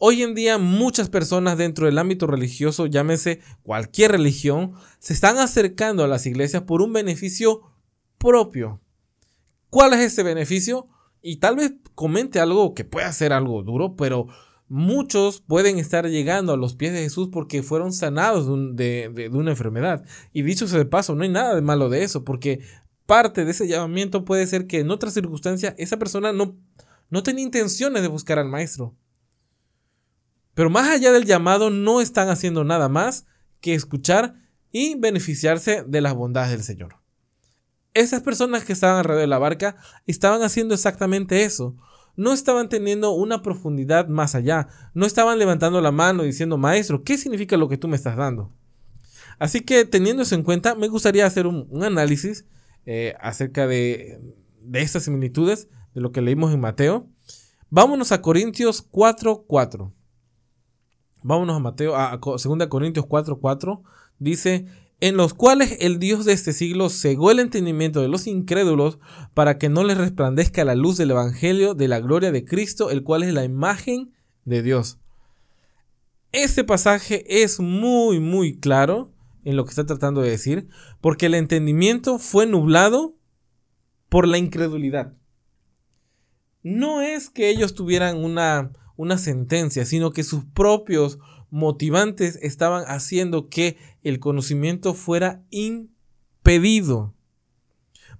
Hoy 0.00 0.22
en 0.22 0.34
día 0.34 0.58
muchas 0.58 1.08
personas 1.08 1.56
dentro 1.56 1.86
del 1.86 1.98
ámbito 1.98 2.26
religioso, 2.26 2.86
llámese 2.86 3.40
cualquier 3.62 4.10
religión, 4.10 4.72
se 4.98 5.12
están 5.12 5.38
acercando 5.38 6.02
a 6.02 6.08
las 6.08 6.26
iglesias 6.26 6.64
por 6.64 6.82
un 6.82 6.92
beneficio 6.92 7.60
propio. 8.18 8.80
¿Cuál 9.70 9.92
es 9.92 10.00
ese 10.00 10.24
beneficio? 10.24 10.88
y 11.26 11.38
tal 11.38 11.56
vez 11.56 11.72
comente 11.96 12.38
algo 12.38 12.72
que 12.72 12.84
pueda 12.84 13.12
ser 13.12 13.32
algo 13.32 13.64
duro, 13.64 13.96
pero 13.96 14.28
muchos 14.68 15.40
pueden 15.40 15.78
estar 15.78 16.08
llegando 16.08 16.52
a 16.52 16.56
los 16.56 16.74
pies 16.74 16.92
de 16.92 17.02
Jesús 17.02 17.28
porque 17.32 17.62
fueron 17.62 17.92
sanados 17.92 18.46
de, 18.76 19.30
una 19.32 19.50
enfermedad. 19.50 20.04
Y 20.32 20.42
dicho 20.42 20.66
sea 20.66 20.78
de 20.78 20.86
paso, 20.86 21.14
no 21.14 21.22
hay 21.22 21.28
nada 21.28 21.54
de 21.54 21.62
malo 21.62 21.88
de 21.88 22.02
eso, 22.02 22.24
porque 22.24 22.60
parte 23.06 23.44
de 23.44 23.50
ese 23.50 23.68
llamamiento 23.68 24.24
puede 24.24 24.46
ser 24.46 24.66
que 24.66 24.80
en 24.80 24.90
otras 24.90 25.14
circunstancias 25.14 25.74
esa 25.78 25.98
persona 25.98 26.32
no, 26.32 26.56
no 27.10 27.22
tenía 27.22 27.44
intenciones 27.44 28.02
de 28.02 28.08
buscar 28.08 28.38
al 28.38 28.48
maestro. 28.48 28.96
Pero 30.54 30.70
más 30.70 30.88
allá 30.88 31.12
del 31.12 31.26
llamado, 31.26 31.70
no 31.70 32.00
están 32.00 32.28
haciendo 32.28 32.64
nada 32.64 32.88
más 32.88 33.26
que 33.60 33.74
escuchar 33.74 34.34
y 34.72 34.94
beneficiarse 34.98 35.84
de 35.86 36.00
las 36.00 36.14
bondades 36.14 36.50
del 36.50 36.62
Señor 36.62 36.96
esas 37.96 38.20
personas 38.20 38.64
que 38.64 38.74
estaban 38.74 38.98
alrededor 38.98 39.22
de 39.22 39.26
la 39.26 39.38
barca 39.38 39.76
estaban 40.06 40.42
haciendo 40.42 40.74
exactamente 40.74 41.44
eso. 41.44 41.76
No 42.16 42.32
estaban 42.32 42.68
teniendo 42.68 43.12
una 43.12 43.42
profundidad 43.42 44.08
más 44.08 44.34
allá. 44.34 44.68
No 44.94 45.06
estaban 45.06 45.38
levantando 45.38 45.80
la 45.80 45.92
mano 45.92 46.22
diciendo, 46.22 46.56
maestro, 46.56 47.04
¿qué 47.04 47.18
significa 47.18 47.56
lo 47.56 47.68
que 47.68 47.76
tú 47.76 47.88
me 47.88 47.96
estás 47.96 48.16
dando? 48.16 48.52
Así 49.38 49.60
que 49.60 49.84
teniendo 49.84 50.22
eso 50.22 50.34
en 50.34 50.42
cuenta, 50.42 50.74
me 50.74 50.88
gustaría 50.88 51.26
hacer 51.26 51.46
un, 51.46 51.68
análisis 51.82 52.46
eh, 52.86 53.14
acerca 53.20 53.66
de, 53.66 54.20
de 54.62 54.82
estas 54.82 55.04
similitudes, 55.04 55.68
de 55.94 56.00
lo 56.00 56.12
que 56.12 56.22
leímos 56.22 56.52
en 56.52 56.60
Mateo. 56.60 57.08
Vámonos 57.68 58.12
a 58.12 58.22
Corintios 58.22 58.90
4.4. 58.90 59.92
Vámonos 61.22 61.56
a 61.56 61.58
Mateo, 61.58 61.96
a 61.96 62.16
2 62.18 62.66
Corintios 62.68 63.06
4.4. 63.06 63.82
Dice, 64.18 64.66
en 65.00 65.16
los 65.16 65.34
cuales 65.34 65.76
el 65.80 65.98
Dios 65.98 66.24
de 66.24 66.32
este 66.32 66.52
siglo 66.52 66.88
cegó 66.88 67.30
el 67.30 67.38
entendimiento 67.38 68.00
de 68.00 68.08
los 68.08 68.26
incrédulos 68.26 68.98
para 69.34 69.58
que 69.58 69.68
no 69.68 69.84
les 69.84 69.98
resplandezca 69.98 70.64
la 70.64 70.74
luz 70.74 70.96
del 70.96 71.10
Evangelio 71.10 71.74
de 71.74 71.88
la 71.88 72.00
gloria 72.00 72.32
de 72.32 72.44
Cristo, 72.44 72.90
el 72.90 73.02
cual 73.02 73.22
es 73.22 73.34
la 73.34 73.44
imagen 73.44 74.14
de 74.44 74.62
Dios. 74.62 74.98
Este 76.32 76.64
pasaje 76.64 77.42
es 77.42 77.60
muy, 77.60 78.20
muy 78.20 78.58
claro 78.58 79.12
en 79.44 79.56
lo 79.56 79.64
que 79.64 79.70
está 79.70 79.86
tratando 79.86 80.22
de 80.22 80.30
decir, 80.30 80.68
porque 81.00 81.26
el 81.26 81.34
entendimiento 81.34 82.18
fue 82.18 82.46
nublado 82.46 83.16
por 84.08 84.26
la 84.26 84.38
incredulidad. 84.38 85.14
no 86.62 87.00
es 87.00 87.30
que 87.30 87.48
ellos 87.48 87.74
tuvieran 87.74 88.24
una, 88.24 88.72
una 88.96 89.18
sentencia, 89.18 89.84
sino 89.84 90.10
que 90.10 90.24
sus 90.24 90.44
propios 90.46 91.20
motivantes 91.50 92.38
estaban 92.42 92.84
haciendo 92.86 93.48
que 93.48 93.76
el 94.02 94.18
conocimiento 94.18 94.94
fuera 94.94 95.42
impedido. 95.50 97.14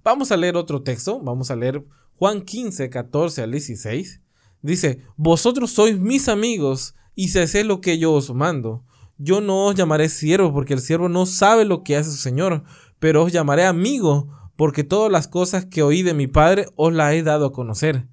Vamos 0.03 0.31
a 0.31 0.37
leer 0.37 0.55
otro 0.55 0.83
texto, 0.83 1.19
vamos 1.19 1.51
a 1.51 1.55
leer 1.55 1.83
Juan 2.15 2.41
15, 2.41 2.89
14 2.89 3.41
al 3.43 3.51
16. 3.51 4.21
Dice, 4.61 5.01
vosotros 5.15 5.71
sois 5.71 5.99
mis 5.99 6.29
amigos 6.29 6.95
y 7.15 7.29
si 7.29 7.39
hacéis 7.39 7.65
lo 7.65 7.81
que 7.81 7.97
yo 7.97 8.13
os 8.13 8.33
mando. 8.33 8.83
Yo 9.17 9.41
no 9.41 9.65
os 9.65 9.75
llamaré 9.75 10.09
siervo 10.09 10.53
porque 10.53 10.73
el 10.73 10.79
siervo 10.79 11.09
no 11.09 11.25
sabe 11.25 11.65
lo 11.65 11.83
que 11.83 11.95
hace 11.95 12.11
su 12.11 12.17
Señor, 12.17 12.63
pero 12.99 13.23
os 13.23 13.31
llamaré 13.31 13.65
amigo 13.65 14.29
porque 14.55 14.83
todas 14.83 15.11
las 15.11 15.27
cosas 15.27 15.65
que 15.65 15.83
oí 15.83 16.03
de 16.03 16.13
mi 16.13 16.27
Padre 16.27 16.67
os 16.75 16.93
las 16.93 17.13
he 17.13 17.23
dado 17.23 17.47
a 17.47 17.51
conocer. 17.53 18.07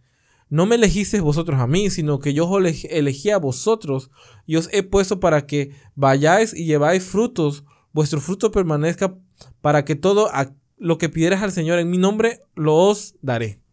No 0.55 0.67
me 0.67 0.77
elegisteis 0.77 1.21
vosotros 1.21 1.59
a 1.59 1.67
mí, 1.67 1.91
sino 1.91 2.21
que 2.21 2.33
yo 2.33 2.49
os 2.49 2.85
elegí 2.85 3.31
a 3.31 3.39
vosotros 3.39 4.13
y 4.47 4.55
os 4.55 4.69
he 4.71 4.85
puesto 4.85 5.19
para 5.19 5.47
que 5.47 5.73
vayáis 5.97 6.55
y 6.55 6.65
lleváis 6.65 7.03
frutos, 7.03 7.65
vuestro 7.93 8.21
fruto 8.21 8.53
permanezca 8.53 9.19
para 9.61 9.85
que 9.85 9.97
todo 9.97 10.31
lo 10.77 10.97
que 10.97 11.09
pidieras 11.09 11.43
al 11.43 11.51
Señor 11.51 11.81
en 11.81 11.91
mi 11.91 11.99
nombre 11.99 12.41
lo 12.55 12.77
os 12.77 13.17
daré. 13.21 13.65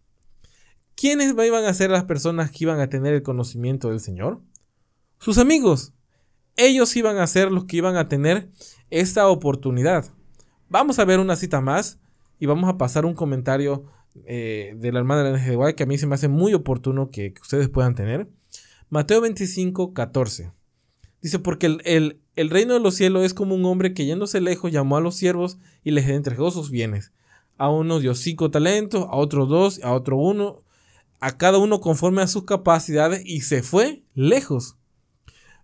¿Quiénes 0.96 1.36
iban 1.38 1.66
a 1.66 1.74
ser 1.76 1.92
las 1.92 2.06
personas 2.06 2.50
que 2.50 2.64
iban 2.64 2.80
a 2.80 2.90
tener 2.90 3.14
el 3.14 3.22
conocimiento 3.22 3.90
del 3.90 4.00
Señor? 4.00 4.42
Sus 5.20 5.38
amigos. 5.38 5.94
Ellos 6.58 6.96
iban 6.96 7.20
a 7.20 7.28
ser 7.28 7.52
los 7.52 7.66
que 7.66 7.78
iban 7.78 7.96
a 7.96 8.08
tener 8.08 8.50
esta 8.90 9.28
oportunidad. 9.28 10.06
Vamos 10.68 10.98
a 10.98 11.06
ver 11.06 11.20
una 11.20 11.36
cita 11.36 11.62
más 11.62 12.00
y 12.40 12.48
vamos 12.48 12.68
a 12.68 12.80
pasar 12.80 13.06
un 13.06 13.14
comentario 13.14 13.86
eh, 14.26 14.74
de 14.78 14.92
la 14.92 15.00
hermana 15.00 15.24
de 15.24 15.58
la 15.58 15.74
que 15.74 15.84
a 15.84 15.86
mí 15.86 15.98
se 15.98 16.08
me 16.08 16.16
hace 16.16 16.28
muy 16.28 16.54
oportuno 16.54 17.10
que, 17.10 17.34
ustedes 17.42 17.70
puedan 17.70 17.96
tener. 17.96 18.30
Mateo 18.90 19.22
25, 19.22 19.94
14. 19.94 20.52
Dice, 21.22 21.40
porque 21.40 21.68
el, 21.68 22.20
el, 22.36 22.50
reino 22.50 22.74
de 22.74 22.80
los 22.80 22.96
cielos 22.96 23.24
es 23.24 23.34
como 23.34 23.56
un 23.56 23.66
hombre 23.66 23.94
que 23.94 24.06
yéndose 24.06 24.42
lejos 24.42 24.72
llamó 24.72 24.98
a 24.98 25.02
los 25.02 25.16
siervos 25.16 25.60
y 25.84 25.92
les 25.92 26.08
entregó 26.10 26.52
sus 26.52 26.72
bienes. 26.72 27.12
A 27.58 27.70
uno 27.70 28.00
dio 28.00 28.16
cinco 28.16 28.50
talentos, 28.50 29.06
a 29.10 29.16
otro 29.16 29.46
dos, 29.46 29.80
a 29.84 29.94
otro 29.94 30.18
uno, 30.18 30.64
a 31.20 31.38
cada 31.38 31.60
uno 31.60 31.80
conforme 31.80 32.22
a 32.22 32.28
sus 32.28 32.46
capacidades 32.46 33.22
y 33.24 33.42
se 33.42 33.62
fue 33.62 34.04
lejos. 34.16 34.78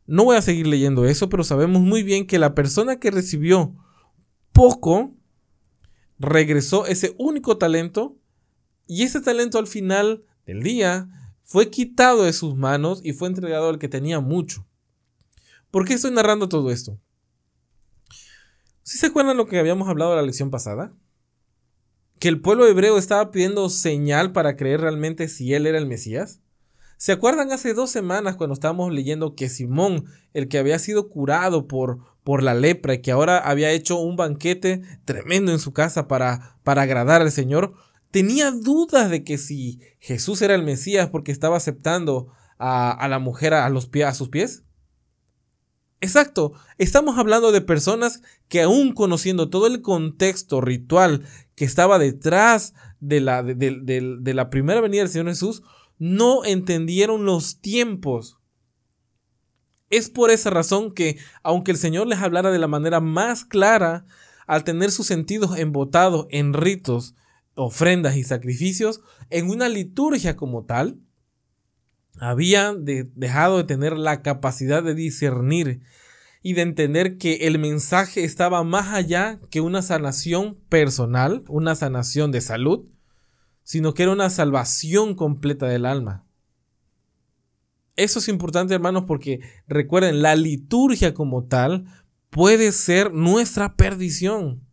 No 0.05 0.23
voy 0.23 0.37
a 0.37 0.41
seguir 0.41 0.67
leyendo 0.67 1.05
eso, 1.05 1.27
pero 1.27 1.43
sabemos 1.43 1.81
muy 1.81 2.03
bien 2.03 2.27
que 2.27 2.39
la 2.39 2.55
persona 2.55 2.99
que 2.99 3.11
recibió 3.11 3.75
poco 4.53 5.11
regresó 6.19 6.85
ese 6.85 7.15
único 7.17 7.57
talento 7.57 8.16
y 8.87 9.03
ese 9.03 9.21
talento 9.21 9.59
al 9.59 9.67
final 9.67 10.23
del 10.45 10.63
día 10.63 11.09
fue 11.43 11.69
quitado 11.69 12.23
de 12.23 12.33
sus 12.33 12.55
manos 12.55 13.01
y 13.03 13.13
fue 13.13 13.27
entregado 13.27 13.69
al 13.69 13.79
que 13.79 13.87
tenía 13.89 14.19
mucho. 14.19 14.65
¿Por 15.71 15.85
qué 15.85 15.93
estoy 15.93 16.11
narrando 16.11 16.49
todo 16.49 16.71
esto? 16.71 16.99
¿Sí 18.83 18.97
se 18.97 19.07
acuerdan 19.07 19.37
lo 19.37 19.47
que 19.47 19.59
habíamos 19.59 19.89
hablado 19.89 20.11
en 20.11 20.17
la 20.17 20.23
lección 20.23 20.49
pasada? 20.49 20.93
Que 22.19 22.29
el 22.29 22.41
pueblo 22.41 22.65
hebreo 22.65 22.97
estaba 22.97 23.31
pidiendo 23.31 23.69
señal 23.69 24.31
para 24.31 24.55
creer 24.55 24.81
realmente 24.81 25.27
si 25.27 25.53
él 25.53 25.67
era 25.67 25.77
el 25.77 25.85
Mesías. 25.85 26.41
¿Se 26.97 27.11
acuerdan 27.11 27.51
hace 27.51 27.73
dos 27.73 27.91
semanas 27.91 28.37
cuando 28.37 28.53
estábamos 28.53 28.91
leyendo 28.91 29.35
que 29.35 29.49
Simón, 29.49 30.05
el 30.33 30.47
que 30.47 30.57
había 30.57 30.79
sido 30.79 31.09
curado 31.09 31.67
por, 31.67 31.99
por 32.23 32.41
la 32.41 32.55
lepra 32.55 32.95
y 32.95 33.01
que 33.01 33.11
ahora 33.11 33.37
había 33.37 33.71
hecho 33.71 33.97
un 33.99 34.15
banquete 34.15 34.81
tremendo 35.05 35.51
en 35.51 35.59
su 35.59 35.73
casa 35.73 36.07
para, 36.07 36.57
para 36.63 36.81
agradar 36.81 37.21
al 37.21 37.31
Señor, 37.31 37.73
tenía 38.11 38.51
dudas 38.51 39.09
de 39.09 39.23
que 39.23 39.37
si 39.37 39.79
Jesús 39.99 40.41
era 40.41 40.55
el 40.55 40.63
Mesías 40.63 41.09
porque 41.09 41.31
estaba 41.31 41.57
aceptando 41.57 42.27
a, 42.57 43.07
la 43.07 43.19
mujer 43.19 43.53
a, 43.53 43.69
los 43.69 43.87
pies, 43.87 44.07
a 44.07 44.13
sus 44.13 44.29
pies. 44.29 44.63
Exacto, 45.99 46.53
estamos 46.77 47.17
hablando 47.17 47.51
de 47.51 47.61
personas 47.61 48.21
que 48.47 48.61
aún 48.61 48.93
conociendo 48.93 49.49
todo 49.49 49.67
el 49.67 49.81
contexto 49.81 50.61
ritual 50.61 51.25
que 51.55 51.65
estaba 51.65 51.97
detrás 51.97 52.73
de 52.99 53.19
la, 53.19 53.41
de 53.43 54.33
la 54.33 54.49
primera 54.49 54.81
venida 54.81 55.01
del 55.01 55.09
Señor 55.09 55.29
Jesús, 55.29 55.63
no 55.97 56.45
entendieron 56.45 57.25
los 57.25 57.61
tiempos. 57.61 58.37
Es 59.89 60.09
por 60.09 60.29
esa 60.29 60.49
razón 60.49 60.93
que, 60.93 61.17
aunque 61.43 61.71
el 61.71 61.77
Señor 61.77 62.07
les 62.07 62.19
hablara 62.19 62.51
de 62.51 62.59
la 62.59 62.67
manera 62.67 62.99
más 62.99 63.45
clara, 63.45 64.05
al 64.45 64.63
tener 64.63 64.91
sus 64.91 65.07
sentidos 65.07 65.57
embotados 65.57 66.27
en 66.29 66.53
ritos, 66.53 67.15
ofrendas 67.57 68.15
y 68.15 68.23
sacrificios 68.23 69.01
en 69.29 69.49
una 69.49 69.67
liturgia 69.67 70.35
como 70.35 70.63
tal, 70.65 70.99
habían 72.19 72.85
dejado 72.85 73.57
de 73.57 73.63
tener 73.65 73.97
la 73.97 74.21
capacidad 74.21 74.81
de 74.83 74.95
discernir 74.95 75.81
y 76.41 76.53
de 76.53 76.61
entender 76.61 77.17
que 77.17 77.47
el 77.47 77.59
mensaje 77.59 78.23
estaba 78.23 78.63
más 78.63 78.93
allá 78.93 79.39
que 79.49 79.61
una 79.61 79.81
sanación 79.81 80.55
personal, 80.69 81.43
una 81.47 81.75
sanación 81.75 82.31
de 82.31 82.41
salud, 82.41 82.85
sino 83.63 83.93
que 83.93 84.03
era 84.03 84.13
una 84.13 84.29
salvación 84.29 85.15
completa 85.15 85.67
del 85.67 85.85
alma. 85.85 86.25
Eso 87.97 88.19
es 88.19 88.27
importante, 88.27 88.75
hermanos, 88.75 89.05
porque 89.07 89.41
recuerden, 89.67 90.21
la 90.21 90.35
liturgia 90.35 91.13
como 91.13 91.45
tal 91.45 91.85
puede 92.29 92.71
ser 92.71 93.11
nuestra 93.11 93.75
perdición. 93.75 94.66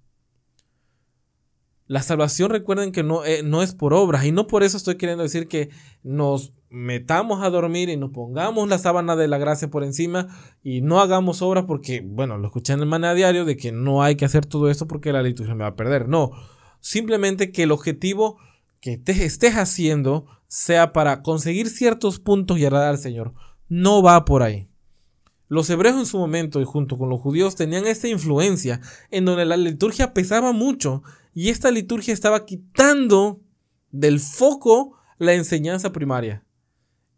La 1.87 2.03
salvación 2.03 2.51
recuerden 2.51 2.93
que 2.93 3.03
no, 3.03 3.25
eh, 3.25 3.43
no, 3.43 3.63
es 3.63 3.75
por 3.75 3.93
obras 3.93 4.25
y 4.25 4.33
no 4.33 4.47
por 4.47 4.63
eso 4.63 4.77
estoy 4.77 4.97
queriendo 4.97 5.23
decir 5.23 5.49
que 5.49 5.69
nos 6.03 6.55
metamos 6.71 7.43
a 7.43 7.51
dormir 7.51 7.89
y 7.91 7.97
nos 7.97 8.11
pongamos 8.11 8.69
la 8.69 8.79
sábana 8.79 9.17
de 9.17 9.29
la 9.29 9.39
gracia 9.39 9.69
por 9.69 9.85
encima 9.85 10.29
y 10.63 10.81
no 10.81 11.01
hagamos 11.01 11.43
obras 11.43 11.65
porque, 11.67 12.03
bueno, 12.05 12.39
lo 12.39 12.47
escuché 12.47 12.73
en 12.73 12.81
el 12.81 12.87
maná 12.87 13.13
diario 13.13 13.45
de 13.45 13.57
que 13.57 13.71
no 13.71 14.03
hay 14.03 14.17
que 14.17 14.25
hacer 14.25 14.47
todo 14.47 14.71
esto 14.71 14.89
porque 14.89 15.13
la 15.13 15.23
liturgia 15.23 15.55
me 15.55 15.65
va 15.65 15.71
a 15.71 15.77
perder. 15.77 16.09
No, 16.09 16.31
simplemente 16.81 17.53
que 17.53 17.65
el 17.65 17.71
objetivo 17.71 18.39
que 18.81 18.99
te 18.99 19.13
estés 19.25 19.55
haciendo 19.55 20.27
sea 20.49 20.93
para 20.93 21.23
conseguir 21.23 21.69
ciertos 21.69 22.19
puntos 22.19 22.59
y 22.59 22.65
agradar 22.65 22.91
al 22.91 22.99
Señor. 22.99 23.35
No 23.69 24.03
va 24.03 24.25
por 24.25 24.43
ahí. 24.43 24.69
Los 25.55 25.71
hebreos 25.71 25.97
en 25.97 26.07
su 26.07 26.19
momento 26.19 26.61
y 26.61 26.65
junto 26.65 26.99
con 26.99 27.09
los 27.09 27.21
judíos 27.21 27.55
tenían 27.55 27.87
esta 27.87 28.09
influencia 28.09 28.81
en 29.13 29.25
donde 29.25 29.45
la 29.45 29.57
liturgia 29.57 30.13
pesaba 30.13 30.51
mucho 30.51 31.05
y 31.33 31.51
esta 31.51 31.71
liturgia 31.71 32.13
estaba 32.13 32.45
quitando 32.45 33.41
del 33.93 34.19
foco 34.19 34.99
la 35.17 35.35
enseñanza 35.35 35.93
primaria. 35.93 36.45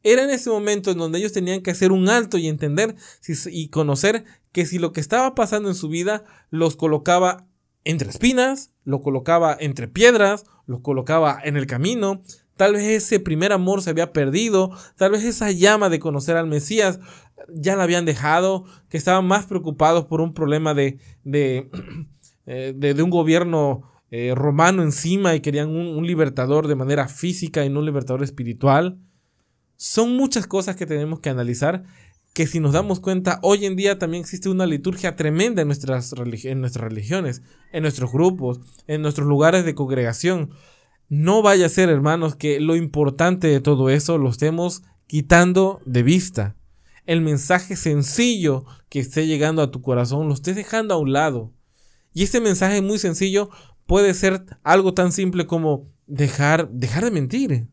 Era 0.02 0.23
en 0.23 0.28
ese 0.28 0.50
momento 0.50 0.90
en 0.90 0.99
donde 0.99 1.19
ellos 1.19 1.33
tenían 1.33 1.62
que 1.62 1.71
hacer 1.71 1.93
un 1.93 2.11
alto 2.11 2.37
y 2.37 2.49
entender 2.49 2.97
y 3.47 3.69
conocer 3.71 4.26
que 4.52 4.66
si 4.66 4.78
lo 4.78 4.93
que 4.93 5.00
estaba 5.00 5.35
pasando 5.35 5.71
en 5.71 5.75
su 5.75 5.88
vida 5.88 6.23
los 6.50 6.76
colocaba 6.76 7.49
entre 7.85 8.11
espinas, 8.11 8.71
lo 8.85 9.00
colocaba 9.00 9.57
entre 9.59 9.88
piedras, 9.88 10.45
los 10.66 10.81
colocaba 10.81 11.40
en 11.43 11.57
el 11.57 11.66
camino, 11.66 12.21
tal 12.57 12.75
vez 12.75 12.85
ese 12.85 13.21
primer 13.21 13.53
amor 13.53 13.83
se 13.83 13.91
había 13.91 14.13
perdido, 14.13 14.71
tal 14.97 15.13
vez 15.13 15.25
esa 15.25 15.51
llama 15.51 15.89
de 15.89 15.99
conocer 15.99 16.37
al 16.37 16.47
Mesías 16.47 17.01
ya 17.53 17.77
la 17.77 17.85
habían 17.85 18.05
dejado, 18.05 18.65
que 18.89 18.97
estaban 18.97 19.27
más 19.27 19.47
preocupados 19.47 20.07
por 20.07 20.21
un 20.21 20.35
problema 20.35 20.75
de, 20.75 20.99
de, 21.25 21.71
eh, 22.47 22.75
de 22.77 23.03
un 23.03 23.11
gobierno 23.11 23.85
eh, 24.11 24.35
romano 24.37 24.83
encima 24.83 25.35
y 25.35 25.41
querían 25.41 25.71
un, 25.71 26.07
libertador 26.07 26.69
de 26.69 26.77
manera 26.77 27.09
física 27.09 27.65
y 27.65 27.71
no 27.71 27.81
un 27.81 27.87
libertador 27.87 28.23
espiritual. 28.23 28.99
Son 29.77 30.17
muchas 30.17 30.47
cosas 30.47 30.77
que 30.77 30.87
tenemos 30.87 31.21
que 31.21 31.29
analizar 31.29 31.85
que 32.33 32.47
si 32.47 32.61
nos 32.61 32.73
damos 32.73 33.01
cuenta, 33.01 33.41
hoy 33.43 33.65
en 33.65 33.77
día 33.77 33.99
también 33.99 34.21
existe 34.21 34.49
una 34.49 34.67
liturgia 34.67 35.17
tremenda 35.17 35.63
en 35.63 35.69
nuestras, 35.69 36.13
en 36.45 36.61
nuestras 36.61 36.85
religiones, 36.85 37.43
en 37.73 37.83
nuestros 37.83 38.13
grupos, 38.13 38.61
en 38.87 39.03
nuestros 39.03 39.27
lugares 39.27 39.65
de 39.65 39.75
congregación. 39.75 40.51
No 41.09 41.43
vaya 41.43 41.67
a 41.67 41.71
ser, 41.71 41.89
hermanos, 41.89 42.35
que 42.35 42.61
lo 42.61 42.75
importante 42.75 43.47
de 43.47 43.61
todo 43.61 43.91
eso 43.91 44.19
lo 44.19 44.29
estemos 44.31 44.83
quitando 45.07 45.81
de 45.85 46.03
vista. 46.03 46.57
El 47.05 47.21
mensaje 47.21 47.77
sencillo 47.77 48.65
que 48.89 48.99
esté 48.99 49.27
llegando 49.27 49.63
a 49.63 49.71
tu 49.71 49.83
corazón 49.83 50.27
lo 50.27 50.35
estés 50.35 50.57
dejando 50.57 50.95
a 50.95 50.99
un 50.99 51.13
lado. 51.13 51.53
Y 52.13 52.25
este 52.25 52.41
mensaje 52.41 52.83
muy 52.83 52.99
sencillo 52.99 53.51
puede 53.87 54.15
ser 54.15 54.45
algo 54.65 54.95
tan 54.95 55.13
simple 55.13 55.47
como 55.47 55.89
dejar, 56.07 56.69
dejar 56.71 57.05
de 57.05 57.11
mentir. 57.13 57.69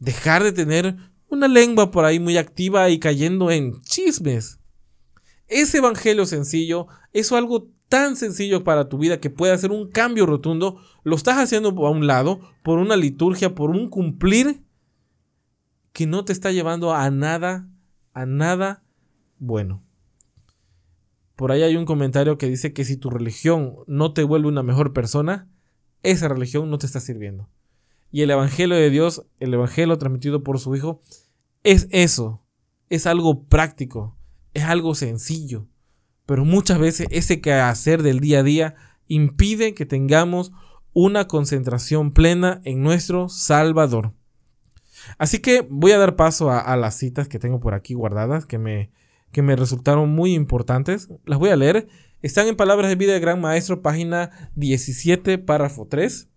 Dejar 0.00 0.42
de 0.42 0.52
tener 0.52 0.96
una 1.28 1.46
lengua 1.46 1.92
por 1.92 2.04
ahí 2.04 2.18
muy 2.18 2.36
activa 2.36 2.90
y 2.90 2.98
cayendo 2.98 3.52
en 3.52 3.80
chismes. 3.82 4.58
Ese 5.46 5.78
evangelio 5.78 6.26
sencillo 6.26 6.88
es 7.12 7.30
algo 7.30 7.68
tan 7.94 8.16
sencillo 8.16 8.64
para 8.64 8.88
tu 8.88 8.98
vida 8.98 9.20
que 9.20 9.30
puede 9.30 9.52
hacer 9.52 9.70
un 9.70 9.88
cambio 9.88 10.26
rotundo. 10.26 10.80
Lo 11.04 11.14
estás 11.14 11.38
haciendo 11.38 11.68
a 11.86 11.90
un 11.90 12.08
lado 12.08 12.40
por 12.64 12.80
una 12.80 12.96
liturgia, 12.96 13.54
por 13.54 13.70
un 13.70 13.88
cumplir 13.88 14.64
que 15.92 16.04
no 16.04 16.24
te 16.24 16.32
está 16.32 16.50
llevando 16.50 16.92
a 16.92 17.08
nada, 17.12 17.68
a 18.12 18.26
nada 18.26 18.82
bueno. 19.38 19.84
Por 21.36 21.52
ahí 21.52 21.62
hay 21.62 21.76
un 21.76 21.84
comentario 21.84 22.36
que 22.36 22.48
dice 22.48 22.72
que 22.72 22.84
si 22.84 22.96
tu 22.96 23.10
religión 23.10 23.76
no 23.86 24.12
te 24.12 24.24
vuelve 24.24 24.48
una 24.48 24.64
mejor 24.64 24.92
persona, 24.92 25.48
esa 26.02 26.26
religión 26.26 26.68
no 26.70 26.78
te 26.78 26.86
está 26.86 26.98
sirviendo. 26.98 27.48
Y 28.10 28.22
el 28.22 28.30
Evangelio 28.32 28.74
de 28.74 28.90
Dios, 28.90 29.24
el 29.38 29.54
Evangelio 29.54 29.96
transmitido 29.98 30.42
por 30.42 30.58
su 30.58 30.74
Hijo, 30.74 31.00
es 31.62 31.86
eso. 31.92 32.42
Es 32.88 33.06
algo 33.06 33.44
práctico, 33.44 34.16
es 34.52 34.64
algo 34.64 34.96
sencillo. 34.96 35.68
Pero 36.26 36.44
muchas 36.44 36.78
veces 36.78 37.06
ese 37.10 37.40
quehacer 37.40 38.02
del 38.02 38.20
día 38.20 38.40
a 38.40 38.42
día 38.42 38.74
impide 39.08 39.74
que 39.74 39.86
tengamos 39.86 40.52
una 40.92 41.26
concentración 41.26 42.12
plena 42.12 42.60
en 42.64 42.82
nuestro 42.82 43.28
Salvador. 43.28 44.12
Así 45.18 45.40
que 45.40 45.66
voy 45.68 45.92
a 45.92 45.98
dar 45.98 46.16
paso 46.16 46.50
a, 46.50 46.76
las 46.76 46.96
citas 46.96 47.28
que 47.28 47.38
tengo 47.38 47.60
por 47.60 47.74
aquí 47.74 47.94
guardadas, 47.94 48.46
que 48.46 48.58
me, 48.58 48.90
que 49.32 49.42
me 49.42 49.56
resultaron 49.56 50.10
muy 50.10 50.34
importantes. 50.34 51.08
Las 51.26 51.38
voy 51.38 51.50
a 51.50 51.56
leer. 51.56 51.88
Están 52.22 52.46
en 52.46 52.56
Palabras 52.56 52.88
de 52.88 52.96
Vida 52.96 53.12
del 53.12 53.20
Gran 53.20 53.40
Maestro, 53.40 53.82
página 53.82 54.50
17, 54.54 55.36
párrafo 55.38 55.86
3. 55.86 56.28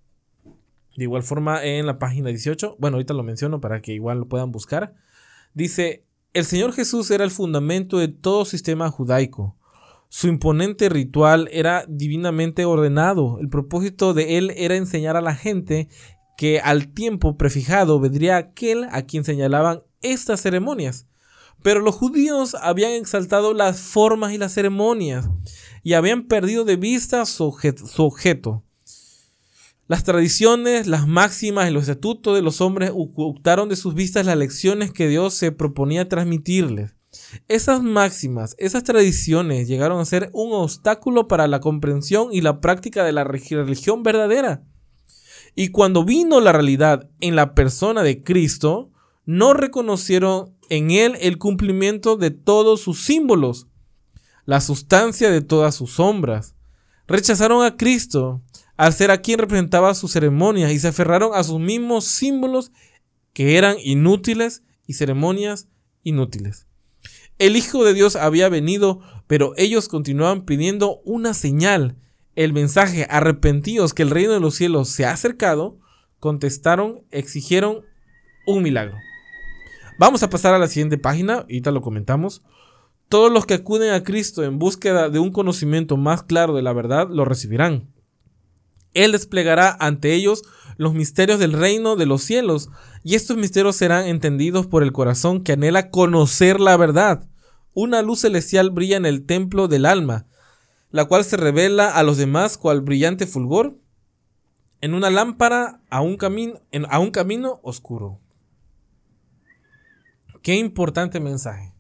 De 0.98 1.04
igual 1.04 1.24
forma 1.24 1.64
en 1.64 1.86
la 1.86 2.00
página 2.00 2.30
18. 2.30 2.76
Bueno, 2.80 2.96
ahorita 2.96 3.14
lo 3.14 3.24
menciono 3.24 3.62
para 3.62 3.82
que 3.82 3.94
igual 3.94 4.20
lo 4.20 4.28
puedan 4.28 4.52
buscar. 4.52 4.96
Dice, 5.54 6.04
el 6.34 6.44
Señor 6.44 6.74
Jesús 6.74 7.10
era 7.12 7.24
el 7.24 7.32
fundamento 7.32 8.00
de 8.00 8.10
todo 8.10 8.44
sistema 8.44 8.90
judaico. 8.90 9.56
Su 10.10 10.28
imponente 10.28 10.90
ritual 10.90 11.50
era 11.52 11.86
divinamente 11.88 12.66
ordenado. 12.66 13.40
El 13.40 13.50
propósito 13.50 14.14
de 14.14 14.38
él 14.38 14.54
era 14.56 14.76
enseñar 14.76 15.18
a 15.18 15.22
la 15.22 15.36
gente 15.36 15.90
que 16.38 16.60
al 16.60 16.94
tiempo 16.94 17.38
prefijado 17.38 18.00
vendría 18.00 18.38
aquel 18.38 18.86
a 18.92 19.02
quien 19.04 19.24
señalaban 19.24 19.84
estas 20.02 20.42
ceremonias. 20.42 21.08
Pero 21.64 21.82
los 21.82 21.96
judíos 21.96 22.56
habían 22.56 22.92
exaltado 22.92 23.54
las 23.54 23.80
formas 23.82 24.32
y 24.32 24.38
las 24.38 24.54
ceremonias 24.54 25.30
y 25.84 25.94
habían 25.94 26.28
perdido 26.28 26.64
de 26.64 26.78
vista 26.78 27.26
su 27.26 27.44
objeto. 27.46 28.64
Las 29.88 30.04
tradiciones, 30.04 30.86
las 30.86 31.08
máximas 31.08 31.70
y 31.70 31.74
los 31.74 31.84
estatutos 31.84 32.36
de 32.36 32.42
los 32.42 32.60
hombres 32.60 32.92
ocultaron 32.94 33.70
de 33.70 33.78
sus 33.78 33.94
vistas 33.94 34.26
las 34.26 34.38
lecciones 34.38 34.92
que 34.92 35.08
Dios 35.08 35.34
se 35.34 35.54
proponía 35.54 36.10
transmitirles. 36.10 36.97
Esas 37.48 37.82
máximas, 37.82 38.56
esas 38.58 38.84
tradiciones 38.84 39.68
llegaron 39.68 40.00
a 40.00 40.06
ser 40.06 40.30
un 40.34 40.54
obstáculo 40.54 41.28
para 41.28 41.48
la 41.48 41.60
comprensión 41.60 42.30
y 42.32 42.42
la 42.42 42.62
práctica 42.62 43.04
de 43.04 43.12
la 43.12 43.24
religión 43.24 44.04
verdadera. 44.04 44.64
Y 45.56 45.70
cuando 45.70 46.04
vino 46.04 46.40
la 46.40 46.52
realidad 46.52 47.10
en 47.20 47.36
la 47.36 47.54
persona 47.54 48.04
de 48.04 48.24
Cristo, 48.24 48.92
no 49.26 49.54
reconocieron 49.54 50.56
en 50.70 50.92
él 50.92 51.18
el 51.20 51.38
cumplimiento 51.38 52.16
de 52.16 52.32
todos 52.32 52.82
sus 52.82 53.04
símbolos, 53.04 53.68
la 54.46 54.62
sustancia 54.62 55.30
de 55.30 55.42
todas 55.42 55.76
sus 55.76 55.94
sombras. 55.94 56.56
Rechazaron 57.08 57.66
a 57.66 57.76
Cristo 57.76 58.42
al 58.78 58.94
ser 58.94 59.12
a 59.12 59.22
quien 59.22 59.40
representaba 59.40 59.94
sus 59.96 60.12
ceremonias 60.12 60.72
y 60.72 60.80
se 60.80 60.90
aferraron 60.90 61.32
a 61.34 61.44
sus 61.44 61.60
mismos 61.60 62.06
símbolos 62.06 62.72
que 63.34 63.58
eran 63.58 63.78
inútiles 63.84 64.64
y 64.86 64.94
ceremonias 64.94 65.68
inútiles. 66.04 66.67
El 67.40 67.56
Hijo 67.56 67.84
de 67.84 67.94
Dios 67.94 68.16
había 68.16 68.50
venido, 68.50 69.02
pero 69.28 69.54
ellos 69.58 69.88
continuaban 69.88 70.44
pidiendo 70.46 71.02
una 71.06 71.34
señal. 71.34 71.96
El 72.36 72.54
mensaje, 72.54 73.06
arrepentidos 73.10 73.94
que 73.94 74.04
el 74.04 74.10
reino 74.10 74.34
de 74.34 74.40
los 74.40 74.56
cielos 74.56 74.90
se 74.90 75.06
ha 75.06 75.12
acercado, 75.12 75.80
contestaron, 76.20 77.04
exigieron 77.12 77.86
un 78.48 78.64
milagro. 78.64 78.98
Vamos 80.00 80.24
a 80.24 80.30
pasar 80.30 80.54
a 80.54 80.60
la 80.60 80.68
siguiente 80.68 80.98
página, 80.98 81.40
ahorita 81.40 81.72
lo 81.72 81.82
comentamos. 81.82 82.44
Todos 83.10 83.32
los 83.32 83.46
que 83.46 83.56
acuden 83.56 83.94
a 83.94 84.04
Cristo 84.04 84.44
en 84.44 84.60
búsqueda 84.60 85.10
de 85.10 85.20
un 85.20 85.32
conocimiento 85.32 85.96
más 85.96 86.24
claro 86.24 86.56
de 86.56 86.62
la 86.62 86.74
verdad 86.74 87.08
lo 87.10 87.24
recibirán. 87.26 87.94
Él 88.94 89.12
desplegará 89.12 89.76
ante 89.80 90.14
ellos 90.14 90.44
los 90.78 90.94
misterios 90.94 91.40
del 91.40 91.54
reino 91.54 91.96
de 91.96 92.06
los 92.06 92.24
cielos, 92.24 92.70
y 93.04 93.16
estos 93.16 93.38
misterios 93.38 93.76
serán 93.76 94.06
entendidos 94.06 94.68
por 94.68 94.84
el 94.84 94.94
corazón 94.94 95.44
que 95.44 95.54
anhela 95.54 95.90
conocer 95.90 96.60
la 96.60 96.78
verdad. 96.78 97.28
Una 97.74 98.02
luz 98.02 98.22
celestial 98.22 98.70
brilla 98.70 98.98
en 98.98 99.06
el 99.06 99.26
templo 99.26 99.68
del 99.68 99.86
alma, 99.86 100.26
la 100.90 101.06
cual 101.06 101.26
se 101.26 101.38
revela 101.38 101.90
a 101.90 102.04
los 102.04 102.18
demás 102.18 102.58
cual 102.58 102.82
brillante 102.82 103.28
fulgor 103.28 103.78
en 104.82 104.94
una 104.94 105.10
lámpara 105.10 105.82
a 105.90 106.02
un, 106.02 106.18
camino, 106.18 106.62
a 106.90 107.00
un 107.00 107.12
camino 107.12 107.60
oscuro. 107.64 108.20
Qué 110.42 110.56
importante 110.56 111.20
mensaje. 111.20 111.74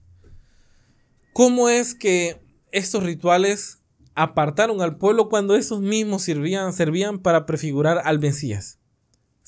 ¿Cómo 1.34 1.70
es 1.70 1.94
que 1.94 2.42
estos 2.72 3.04
rituales 3.04 3.80
apartaron 4.18 4.82
al 4.82 4.98
pueblo 4.98 5.30
cuando 5.30 5.56
esos 5.56 5.80
mismos 5.80 6.24
servían, 6.24 6.74
servían 6.74 7.20
para 7.20 7.46
prefigurar 7.46 8.02
al 8.04 8.18
Mesías. 8.18 8.80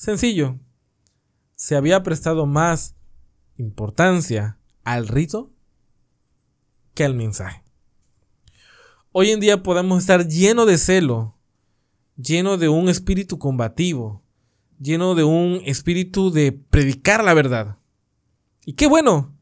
Sencillo, 0.00 0.58
se 1.56 1.76
había 1.76 2.02
prestado 2.02 2.46
más 2.46 2.96
importancia 3.58 4.58
al 4.82 5.06
rito 5.06 5.52
que 6.94 7.04
al 7.04 7.12
mensaje. 7.12 7.62
Hoy 9.12 9.28
en 9.28 9.40
día 9.40 9.62
podemos 9.62 10.00
estar 10.00 10.26
lleno 10.26 10.64
de 10.64 10.78
celo, 10.78 11.36
lleno 12.16 12.56
de 12.56 12.70
un 12.70 12.88
espíritu 12.88 13.38
combativo, 13.38 14.22
lleno 14.78 15.14
de 15.14 15.24
un 15.24 15.60
espíritu 15.66 16.30
de 16.30 16.52
predicar 16.52 17.22
la 17.22 17.34
verdad. 17.34 17.76
Y 18.64 18.72
qué 18.72 18.86
bueno, 18.86 19.36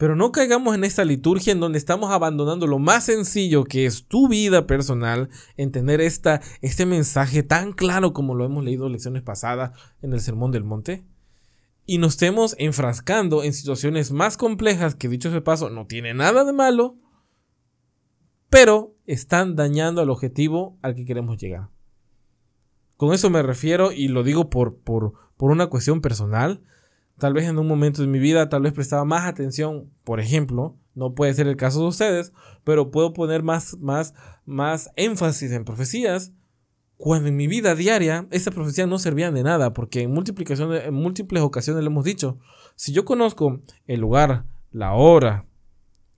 pero 0.00 0.16
no 0.16 0.32
caigamos 0.32 0.74
en 0.74 0.84
esta 0.84 1.04
liturgia 1.04 1.52
en 1.52 1.60
donde 1.60 1.76
estamos 1.76 2.10
abandonando 2.10 2.66
lo 2.66 2.78
más 2.78 3.04
sencillo 3.04 3.64
que 3.64 3.84
es 3.84 4.06
tu 4.06 4.28
vida 4.28 4.66
personal, 4.66 5.28
entender 5.58 6.00
esta, 6.00 6.40
este 6.62 6.86
mensaje 6.86 7.42
tan 7.42 7.74
claro 7.74 8.14
como 8.14 8.34
lo 8.34 8.46
hemos 8.46 8.64
leído 8.64 8.88
lecciones 8.88 9.22
pasadas 9.22 9.78
en 10.00 10.14
el 10.14 10.20
Sermón 10.20 10.52
del 10.52 10.64
Monte, 10.64 11.04
y 11.84 11.98
nos 11.98 12.14
estemos 12.14 12.56
enfrascando 12.58 13.44
en 13.44 13.52
situaciones 13.52 14.10
más 14.10 14.38
complejas 14.38 14.94
que 14.94 15.06
dicho 15.06 15.28
ese 15.28 15.42
paso 15.42 15.68
no 15.68 15.86
tiene 15.86 16.14
nada 16.14 16.44
de 16.44 16.54
malo, 16.54 16.96
pero 18.48 18.96
están 19.04 19.54
dañando 19.54 20.00
al 20.00 20.08
objetivo 20.08 20.78
al 20.80 20.94
que 20.94 21.04
queremos 21.04 21.36
llegar. 21.36 21.68
Con 22.96 23.12
eso 23.12 23.28
me 23.28 23.42
refiero 23.42 23.92
y 23.92 24.08
lo 24.08 24.22
digo 24.22 24.48
por, 24.48 24.78
por, 24.78 25.12
por 25.36 25.50
una 25.50 25.66
cuestión 25.66 26.00
personal. 26.00 26.62
Tal 27.20 27.34
vez 27.34 27.44
en 27.44 27.58
un 27.58 27.68
momento 27.68 28.00
de 28.00 28.08
mi 28.08 28.18
vida, 28.18 28.48
tal 28.48 28.62
vez 28.62 28.72
prestaba 28.72 29.04
más 29.04 29.26
atención, 29.26 29.90
por 30.04 30.20
ejemplo, 30.20 30.76
no 30.94 31.14
puede 31.14 31.34
ser 31.34 31.46
el 31.46 31.56
caso 31.56 31.80
de 31.80 31.88
ustedes, 31.88 32.32
pero 32.64 32.90
puedo 32.90 33.12
poner 33.12 33.42
más, 33.42 33.76
más, 33.78 34.14
más 34.46 34.90
énfasis 34.96 35.52
en 35.52 35.66
profecías 35.66 36.32
cuando 36.96 37.28
en 37.28 37.36
mi 37.36 37.46
vida 37.46 37.74
diaria 37.74 38.26
esas 38.30 38.54
profecías 38.54 38.88
no 38.88 38.98
servían 38.98 39.34
de 39.34 39.42
nada, 39.42 39.74
porque 39.74 40.00
en, 40.00 40.12
multiplicación, 40.12 40.72
en 40.74 40.94
múltiples 40.94 41.42
ocasiones 41.42 41.82
le 41.82 41.88
hemos 41.88 42.04
dicho, 42.04 42.38
si 42.74 42.92
yo 42.92 43.04
conozco 43.04 43.60
el 43.86 44.00
lugar, 44.00 44.46
la 44.70 44.94
hora 44.94 45.46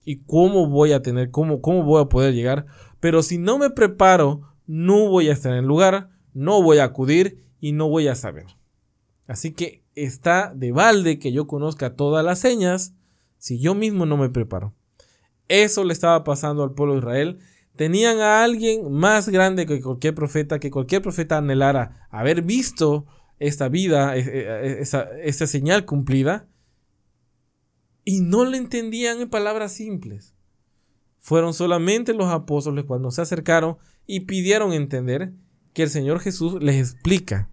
y 0.05 0.23
cómo 0.23 0.69
voy 0.69 0.93
a 0.93 1.01
tener, 1.01 1.31
cómo, 1.31 1.61
cómo 1.61 1.83
voy 1.83 2.01
a 2.01 2.09
poder 2.09 2.33
llegar, 2.33 2.65
pero 3.01 3.23
si 3.23 3.37
no 3.37 3.57
me 3.57 3.71
preparo, 3.71 4.55
no 4.67 5.09
voy 5.09 5.27
a 5.27 5.33
estar 5.33 5.51
en 5.51 5.59
el 5.59 5.65
lugar, 5.65 6.11
no 6.33 6.63
voy 6.63 6.77
a 6.77 6.85
acudir 6.85 7.45
y 7.59 7.73
no 7.73 7.89
voy 7.89 8.07
a 8.07 8.15
saber. 8.15 8.45
Así 9.27 9.51
que 9.51 9.82
está 9.95 10.53
de 10.55 10.71
balde 10.71 11.19
que 11.19 11.31
yo 11.31 11.47
conozca 11.47 11.95
todas 11.95 12.23
las 12.23 12.39
señas 12.39 12.93
si 13.37 13.59
yo 13.59 13.75
mismo 13.75 14.05
no 14.05 14.17
me 14.17 14.29
preparo. 14.29 14.73
Eso 15.47 15.83
le 15.83 15.93
estaba 15.93 16.23
pasando 16.23 16.63
al 16.63 16.73
pueblo 16.73 16.93
de 16.93 16.99
Israel. 16.99 17.39
Tenían 17.75 18.19
a 18.19 18.43
alguien 18.43 18.91
más 18.91 19.29
grande 19.29 19.65
que 19.65 19.81
cualquier 19.81 20.15
profeta, 20.15 20.59
que 20.59 20.71
cualquier 20.71 21.01
profeta 21.01 21.37
anhelara 21.37 22.07
haber 22.09 22.43
visto 22.43 23.05
esta 23.39 23.67
vida, 23.67 24.15
e, 24.15 24.21
e, 24.21 24.79
e, 24.79 24.81
esa, 24.81 25.47
señal 25.47 25.85
cumplida, 25.85 26.47
y 28.05 28.21
no 28.21 28.45
le 28.45 28.57
entendían 28.57 29.21
en 29.21 29.29
palabras 29.29 29.73
simples. 29.73 30.35
Fueron 31.19 31.53
solamente 31.53 32.13
los 32.13 32.27
apóstoles 32.27 32.85
cuando 32.85 33.11
se 33.11 33.21
acercaron 33.21 33.77
y 34.05 34.21
pidieron 34.21 34.73
entender 34.73 35.33
que 35.73 35.83
el 35.83 35.89
Señor 35.89 36.19
Jesús 36.19 36.61
les 36.61 36.77
explica 36.77 37.49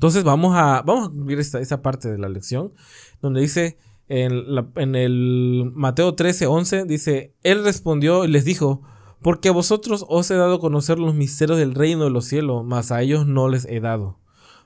entonces 0.00 0.24
vamos 0.24 0.56
a, 0.56 0.80
vamos 0.80 1.10
a 1.10 1.60
esta, 1.60 1.82
parte 1.82 2.10
de 2.10 2.16
la 2.16 2.30
lección, 2.30 2.72
donde 3.20 3.42
dice 3.42 3.76
en, 4.08 4.94
el 4.94 5.70
Mateo 5.74 6.14
13, 6.14 6.46
11, 6.46 6.86
dice, 6.86 7.34
Él 7.42 7.62
respondió 7.62 8.24
y 8.24 8.28
les 8.28 8.46
dijo, 8.46 8.80
porque 9.20 9.50
a 9.50 9.52
vosotros 9.52 10.06
os 10.08 10.30
he 10.30 10.36
dado 10.36 10.54
a 10.54 10.58
conocer 10.58 10.98
los 10.98 11.14
misterios 11.14 11.58
del 11.58 11.74
reino 11.74 12.04
de 12.04 12.10
los 12.10 12.24
cielos, 12.24 12.64
mas 12.64 12.92
a 12.92 13.02
ellos 13.02 13.26
no 13.26 13.50
les 13.50 13.66
he 13.66 13.78
dado. 13.80 14.18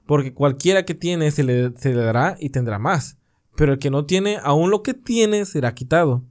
Porque 0.06 0.32
cualquiera 0.32 0.84
que 0.84 0.94
tiene 0.94 1.32
se 1.32 1.42
le, 1.42 1.76
se 1.78 1.92
le 1.92 2.00
dará 2.00 2.36
y 2.38 2.50
tendrá 2.50 2.78
más, 2.78 3.18
pero 3.56 3.72
el 3.72 3.80
que 3.80 3.90
no 3.90 4.06
tiene, 4.06 4.38
aún 4.40 4.70
lo 4.70 4.84
que 4.84 4.94
tiene 4.94 5.46
será 5.46 5.74
quitado. 5.74 6.22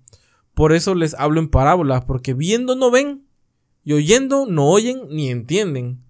Por 0.54 0.72
eso 0.72 0.96
les 0.96 1.14
hablo 1.16 1.42
en 1.42 1.50
parábolas, 1.50 2.06
porque 2.06 2.34
viendo 2.34 2.78
no 2.78 2.90
ven, 2.90 3.26
y 3.84 3.92
oyendo 3.92 4.46
no 4.46 4.70
oyen 4.70 5.10
ni 5.10 5.28
entienden. 5.30 6.06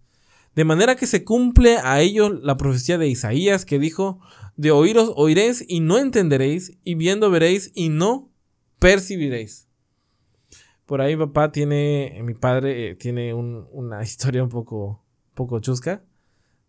De 0.56 0.66
manera 0.66 0.96
que 0.96 1.08
se 1.08 1.24
cumple 1.24 1.78
a 1.78 2.02
ellos 2.02 2.32
la 2.42 2.58
profecía 2.58 2.98
de 2.98 3.08
Isaías 3.08 3.66
que 3.66 3.80
dijo, 3.80 4.20
de 4.56 4.72
oíros 4.72 5.12
oiréis 5.16 5.66
y 5.68 5.80
no 5.80 5.98
entenderéis, 5.98 6.78
y 6.84 6.96
viendo 6.96 7.32
veréis 7.32 7.72
y 7.74 7.90
no 7.90 8.30
percibiréis. 8.80 9.68
Por 10.86 11.02
ahí 11.02 11.16
papá 11.16 11.52
tiene, 11.52 12.20
mi 12.24 12.34
padre 12.34 12.92
eh, 12.92 12.96
tiene 12.96 13.34
una 13.34 14.04
historia 14.04 14.44
un 14.44 14.50
poco, 14.50 15.04
poco 15.34 15.60
chusca, 15.60 16.04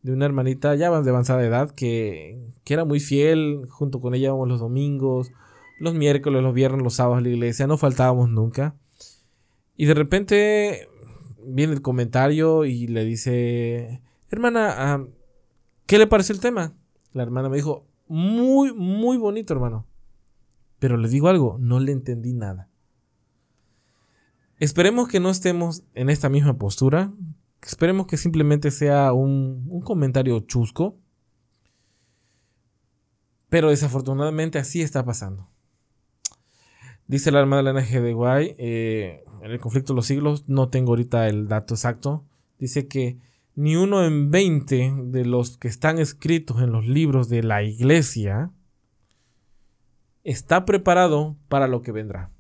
de 0.03 0.13
una 0.13 0.27
hermanita 0.27 0.75
ya 0.75 0.91
de 1.01 1.11
avanzada 1.11 1.45
edad 1.45 1.71
que, 1.71 2.39
que 2.63 2.75
era 2.75 2.85
muy 2.85 3.01
fiel, 3.01 3.67
junto 3.69 4.01
con 4.01 4.15
ella 4.15 4.27
íbamos 4.27 4.49
los 4.49 4.61
domingos, 4.61 5.31
los 5.79 5.95
miércoles, 5.95 6.43
los 6.43 6.55
viernes, 6.55 6.83
los 6.83 6.95
sábados 6.95 7.19
a 7.19 7.23
la 7.23 7.29
iglesia, 7.29 7.67
no 7.67 7.79
faltábamos 7.79 8.31
nunca. 8.31 8.77
Y 9.77 9.87
de 9.87 9.95
repente 9.95 10.89
viene 11.47 11.73
el 11.73 11.83
comentario 11.83 12.65
y 12.65 12.87
le 12.87 13.05
dice, 13.05 14.03
hermana, 14.31 14.75
ah, 14.77 15.07
¿qué 15.87 15.99
le 15.99 16.07
parece 16.07 16.33
el 16.33 16.41
tema? 16.41 16.75
La 17.13 17.23
hermana 17.23 17.49
me 17.49 17.57
dijo, 17.57 17.87
muy, 18.09 18.73
muy 18.73 19.17
bonito, 19.17 19.55
hermano. 19.55 19.87
Pero 20.79 20.97
le 20.97 21.09
digo 21.09 21.29
algo, 21.29 21.57
no 21.59 21.81
le 21.81 21.93
entendí 21.93 22.33
nada. 22.33 22.69
Esperemos 24.59 25.09
que 25.09 25.21
no 25.21 25.31
estemos 25.31 25.85
en 25.95 26.11
esta 26.11 26.29
misma 26.29 26.59
postura. 26.59 27.13
Esperemos 27.63 28.07
que 28.07 28.17
simplemente 28.17 28.71
sea 28.71 29.13
un, 29.13 29.67
un 29.69 29.81
comentario 29.81 30.41
chusco. 30.41 30.99
Pero 33.49 33.71
desafortunadamente 33.71 34.59
así 34.59 34.83
está 34.83 35.05
pasando. 35.05 35.49
Dice 37.07 37.31
la 37.31 37.41
Elena 37.41 37.85
G. 37.85 38.01
de 38.01 38.13
Guay, 38.15 38.55
eh, 38.59 39.25
en 39.43 39.51
el 39.51 39.61
conflicto 39.61 39.93
de 39.93 39.97
los 39.97 40.07
siglos, 40.07 40.45
no 40.49 40.69
tengo 40.69 40.93
ahorita 40.93 41.29
el 41.29 41.49
dato 41.49 41.75
exacto, 41.75 42.25
dice 42.59 42.89
que 42.89 43.19
ni 43.55 43.77
uno 43.77 44.05
en 44.05 44.31
20 44.31 44.95
de 45.05 45.25
los 45.25 45.59
que 45.59 45.69
están 45.69 45.99
escritos 45.99 46.63
en 46.63 46.73
los 46.73 46.87
libros 46.87 47.29
de 47.29 47.43
la 47.43 47.63
iglesia 47.63 48.51
está 50.25 50.65
preparado 50.65 51.37
para 51.49 51.69
lo 51.69 51.83
que 51.83 51.93
vendrá. 51.93 52.31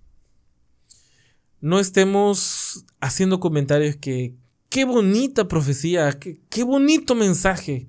No 1.60 1.78
estemos 1.78 2.84
haciendo 3.00 3.40
comentarios 3.40 3.96
que 3.96 4.34
qué 4.70 4.84
bonita 4.84 5.46
profecía, 5.46 6.10
qué, 6.18 6.40
qué 6.48 6.64
bonito 6.64 7.14
mensaje. 7.14 7.88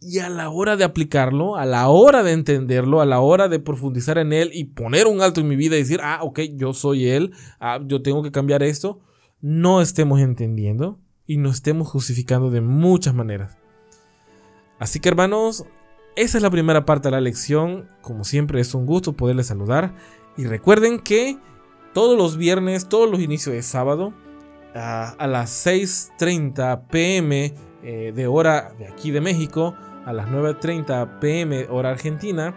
Y 0.00 0.20
a 0.20 0.28
la 0.28 0.48
hora 0.50 0.76
de 0.76 0.84
aplicarlo, 0.84 1.56
a 1.56 1.66
la 1.66 1.88
hora 1.88 2.22
de 2.22 2.32
entenderlo, 2.32 3.00
a 3.00 3.06
la 3.06 3.20
hora 3.20 3.48
de 3.48 3.58
profundizar 3.58 4.18
en 4.18 4.32
él 4.32 4.50
y 4.52 4.64
poner 4.64 5.08
un 5.08 5.20
alto 5.20 5.40
en 5.40 5.48
mi 5.48 5.56
vida 5.56 5.74
y 5.74 5.80
decir, 5.80 6.00
ah, 6.02 6.20
ok, 6.22 6.40
yo 6.54 6.72
soy 6.72 7.08
él, 7.08 7.32
ah, 7.58 7.80
yo 7.84 8.00
tengo 8.00 8.22
que 8.22 8.30
cambiar 8.30 8.62
esto, 8.62 9.00
no 9.40 9.80
estemos 9.80 10.20
entendiendo 10.20 11.00
y 11.26 11.36
no 11.38 11.50
estemos 11.50 11.88
justificando 11.88 12.50
de 12.50 12.60
muchas 12.60 13.14
maneras. 13.14 13.58
Así 14.78 15.00
que 15.00 15.08
hermanos, 15.08 15.64
esa 16.14 16.38
es 16.38 16.42
la 16.42 16.50
primera 16.50 16.84
parte 16.84 17.08
de 17.08 17.12
la 17.12 17.20
lección. 17.20 17.88
Como 18.00 18.24
siempre 18.24 18.60
es 18.60 18.74
un 18.74 18.86
gusto 18.86 19.12
poderles 19.12 19.48
saludar. 19.48 19.94
Y 20.36 20.44
recuerden 20.44 21.00
que 21.00 21.38
todos 21.92 22.16
los 22.16 22.36
viernes, 22.36 22.88
todos 22.88 23.10
los 23.10 23.20
inicios 23.20 23.54
de 23.54 23.62
sábado, 23.62 24.12
a, 24.74 25.26
las 25.26 25.66
6.30 25.66 26.86
pm 26.88 27.54
eh, 27.82 28.12
de 28.14 28.26
hora 28.26 28.72
de 28.78 28.86
aquí 28.86 29.10
de 29.10 29.20
México, 29.20 29.74
a 30.08 30.12
las 30.14 30.26
9.30 30.28 31.18
pm 31.18 31.66
hora 31.68 31.90
argentina, 31.90 32.54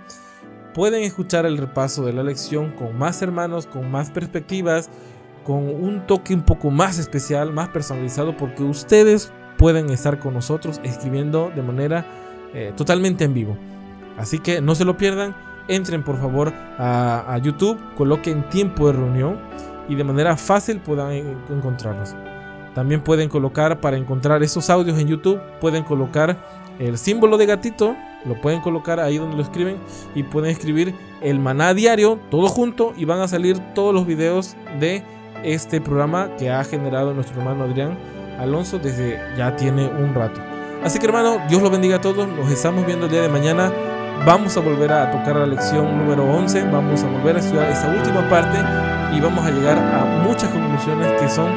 pueden 0.73 1.03
escuchar 1.03 1.45
el 1.45 1.57
repaso 1.57 2.05
de 2.05 2.13
la 2.13 2.23
lección 2.23 2.71
con 2.71 2.97
más 2.97 3.21
hermanos, 3.21 3.67
con 3.67 3.91
más 3.91 4.09
perspectivas, 4.09 4.89
con 5.43 5.57
un 5.57 6.07
toque 6.07 6.33
un 6.33 6.43
poco 6.43 6.71
más 6.71 6.97
especial, 6.97 7.51
más 7.51 7.67
personalizado, 7.67 8.37
porque 8.37 8.63
ustedes 8.63 9.33
pueden 9.57 9.89
estar 9.89 10.17
con 10.17 10.33
nosotros 10.33 10.79
escribiendo 10.85 11.51
de 11.53 11.61
manera 11.61 12.05
eh, 12.53 12.71
totalmente 12.77 13.25
en 13.25 13.33
vivo. 13.33 13.57
Así 14.17 14.39
que 14.39 14.61
no 14.61 14.73
se 14.73 14.85
lo 14.85 14.95
pierdan, 14.95 15.35
entren 15.67 16.03
por 16.05 16.21
favor 16.21 16.53
a, 16.77 17.37
YouTube, 17.43 17.77
coloquen 17.95 18.47
tiempo 18.49 18.87
de 18.87 18.93
reunión 18.93 19.37
y 19.89 19.95
de 19.95 20.05
manera 20.05 20.37
fácil 20.37 20.79
puedan 20.79 21.11
encontrarlos. 21.49 22.15
También 22.73 23.01
pueden 23.01 23.27
colocar, 23.27 23.81
para 23.81 23.97
encontrar 23.97 24.41
esos 24.41 24.69
audios 24.69 24.97
en 24.97 25.07
YouTube, 25.07 25.41
pueden 25.59 25.83
colocar 25.83 26.61
el 26.79 26.97
símbolo 26.97 27.38
de 27.38 27.45
gatito, 27.45 27.95
lo 28.25 28.39
pueden 28.39 28.62
colocar 28.62 28.99
ahí 28.99 29.17
donde 29.17 29.36
lo 29.36 29.43
escriben 29.43 29.77
y 30.15 30.23
pueden 30.23 30.51
escribir 30.51 30.93
el 31.21 31.39
maná 31.39 31.73
diario, 31.73 32.19
todo 32.29 32.47
junto 32.47 32.93
y 32.95 33.05
van 33.05 33.19
a 33.21 33.27
salir 33.27 33.60
todos 33.73 33.93
los 33.93 34.05
videos 34.05 34.55
de 34.79 35.03
este 35.43 35.81
programa 35.81 36.36
que 36.38 36.51
ha 36.51 36.63
generado 36.63 37.13
nuestro 37.13 37.39
hermano 37.39 37.63
Adrián 37.63 37.97
Alonso 38.39 38.79
desde 38.79 39.19
ya 39.38 39.55
tiene 39.55 39.88
un 39.88 40.13
rato. 40.13 40.41
Así 40.84 40.97
que 40.97 41.05
hermano, 41.05 41.39
Dios 41.47 41.62
lo 41.62 41.69
bendiga 41.69 41.97
a 41.97 42.01
todos, 42.01 42.27
nos 42.27 42.51
estamos 42.51 42.86
viendo 42.86 43.05
el 43.05 43.12
día 43.12 43.21
de 43.21 43.29
mañana. 43.29 43.71
Vamos 44.25 44.55
a 44.57 44.60
volver 44.60 44.91
a 44.91 45.12
tocar 45.12 45.36
la 45.36 45.45
lección 45.45 45.97
número 45.97 46.23
11, 46.23 46.63
vamos 46.71 47.03
a 47.03 47.07
volver 47.07 47.38
a 47.38 47.39
estudiar 47.39 47.69
esta 47.69 47.88
última 47.88 48.27
parte 48.29 48.57
y 49.15 49.19
vamos 49.19 49.43
a 49.45 49.51
llegar 49.51 49.77
a 49.77 50.23
muchas 50.27 50.49
conclusiones 50.49 51.19
que 51.19 51.29
son 51.29 51.49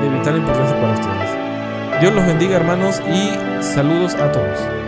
de 0.00 0.08
vital 0.08 0.36
importancia 0.36 0.80
para 0.80 0.92
ustedes. 0.94 1.41
Dios 2.02 2.12
los 2.16 2.26
bendiga 2.26 2.56
hermanos 2.56 3.00
y 3.14 3.62
saludos 3.62 4.16
a 4.16 4.32
todos. 4.32 4.81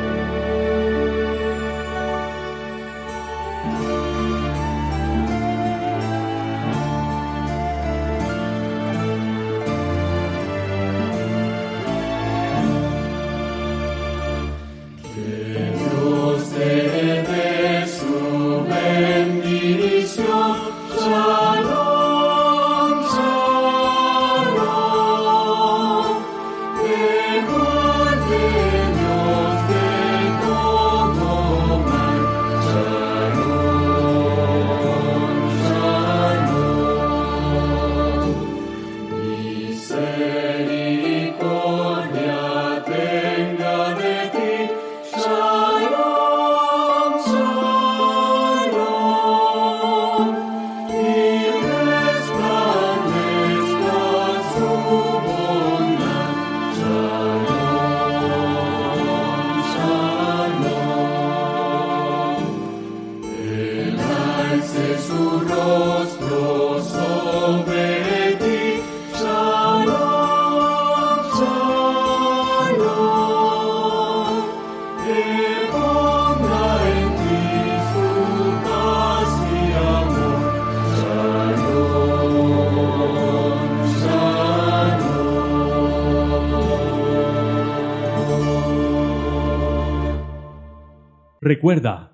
Recuerda, 91.44 92.13